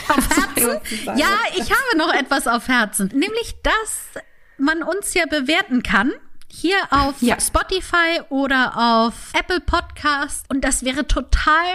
auf 0.07 0.29
Herzen? 0.37 0.79
Ja, 1.17 1.37
ich 1.57 1.69
habe 1.69 1.97
noch 1.97 2.13
etwas 2.13 2.47
auf 2.47 2.69
Herzen. 2.69 3.09
Nämlich, 3.09 3.55
dass 3.61 4.23
man 4.57 4.83
uns 4.83 5.13
ja 5.13 5.25
bewerten 5.25 5.83
kann. 5.83 6.13
Hier 6.47 6.77
auf 6.91 7.21
ja. 7.21 7.37
Spotify 7.41 8.21
oder 8.29 9.03
auf 9.03 9.33
Apple 9.33 9.59
Podcast. 9.59 10.45
Und 10.49 10.63
das 10.63 10.85
wäre 10.85 11.07
total 11.07 11.65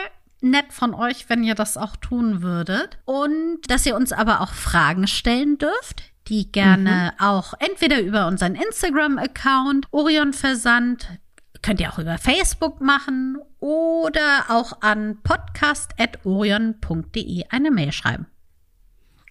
nett 0.41 0.73
von 0.73 0.95
euch, 0.95 1.29
wenn 1.29 1.45
ihr 1.45 1.55
das 1.55 1.77
auch 1.77 1.97
tun 1.97 2.41
würdet. 2.41 2.97
Und 3.05 3.61
dass 3.69 3.85
ihr 3.85 3.97
uns 3.97 4.13
aber 4.13 4.41
auch 4.41 4.55
Fragen 4.55 5.07
stellen 5.07 5.59
dürft 5.59 6.14
die 6.29 6.51
gerne 6.51 7.13
mhm. 7.15 7.21
auch 7.25 7.53
entweder 7.59 8.01
über 8.01 8.27
unseren 8.27 8.55
Instagram-Account 8.55 9.89
Orion 9.91 10.33
Versand, 10.33 11.07
könnt 11.63 11.81
ihr 11.81 11.93
auch 11.93 11.99
über 11.99 12.17
Facebook 12.19 12.81
machen 12.81 13.37
oder 13.61 14.47
auch 14.49 14.81
an 14.83 15.19
podcast.orion.de 15.23 17.45
eine 17.51 17.71
Mail 17.71 17.93
schreiben. 17.93 18.27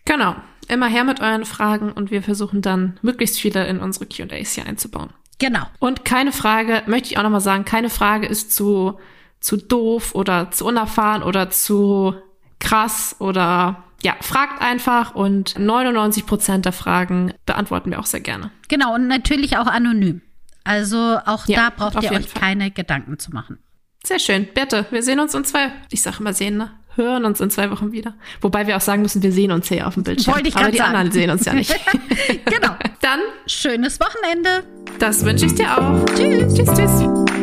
Genau, 0.06 0.36
immer 0.68 0.88
her 0.88 1.04
mit 1.04 1.20
euren 1.22 1.46
Fragen 1.46 1.92
und 1.92 2.10
wir 2.12 2.24
versuchen 2.24 2.62
dann 2.62 2.98
möglichst 3.02 3.40
viele 3.40 3.66
in 3.68 3.80
unsere 3.80 4.06
Q&As 4.06 4.54
hier 4.54 4.66
einzubauen. 4.66 5.10
Genau. 5.40 5.66
Und 5.80 6.06
keine 6.06 6.32
Frage, 6.32 6.84
möchte 6.86 7.10
ich 7.10 7.18
auch 7.18 7.24
nochmal 7.24 7.42
sagen, 7.42 7.66
keine 7.66 7.90
Frage 7.90 8.28
ist 8.28 8.56
zu, 8.56 9.00
zu 9.40 9.58
doof 9.58 10.14
oder 10.16 10.52
zu 10.52 10.66
unerfahren 10.66 11.24
oder 11.24 11.50
zu 11.50 12.16
krass 12.60 13.16
oder 13.20 13.84
ja, 14.04 14.16
fragt 14.22 14.62
einfach 14.62 15.16
und 15.16 15.58
99 15.58 16.26
Prozent 16.26 16.66
der 16.66 16.74
Fragen 16.74 17.34
beantworten 17.46 17.92
wir 17.92 18.00
auch 18.00 18.06
sehr 18.06 18.20
gerne. 18.20 18.52
Genau, 18.68 18.94
und 18.96 19.08
natürlich 19.08 19.58
auch 19.58 19.68
anonym. 19.68 20.22
Also 20.64 21.18
auch 21.26 21.48
ja, 21.48 21.70
da 21.70 21.70
braucht 21.70 22.04
ihr 22.04 22.12
euch 22.12 22.28
Fall. 22.30 22.42
keine 22.42 22.72
Gedanken 22.72 23.20
zu 23.20 23.32
machen. 23.32 23.60
Sehr 24.06 24.20
schön. 24.20 24.48
Berthe, 24.54 24.86
wir 24.92 25.02
sehen 25.04 25.20
uns 25.20 25.34
in 25.34 25.46
zwei, 25.46 25.72
ich 25.90 26.02
sag 26.02 26.20
immer 26.20 26.34
sehen, 26.34 26.58
ne? 26.58 26.72
Hören 26.96 27.26
uns 27.26 27.42
in 27.42 27.50
zwei 27.50 27.72
Wochen 27.72 27.92
wieder. 27.92 28.14
Wobei 28.42 28.68
wir 28.68 28.78
auch 28.78 28.82
sagen 28.82 29.02
müssen, 29.02 29.24
wir 29.24 29.32
sehen 29.32 29.52
uns 29.52 29.68
hier 29.68 29.88
auf 29.88 29.96
dem 29.96 30.04
Bildschirm. 30.04 30.36
Wollte 30.36 30.50
ich 30.50 30.56
Aber 30.56 30.70
die 30.70 30.78
sagen. 30.78 30.90
anderen 30.90 31.12
sehen 31.12 31.30
uns 31.32 31.46
ja 31.46 31.54
nicht. 31.54 31.74
genau. 32.46 32.76
Dann 33.02 33.20
schönes 33.48 34.00
Wochenende. 34.00 34.64
Das 35.00 35.26
wünsche 35.26 35.48
ich 35.48 35.56
dir 35.56 35.76
auch. 35.76 36.06
Tschüss. 36.16 36.54
Tschüss, 36.54 36.70
tschüss. 36.76 37.43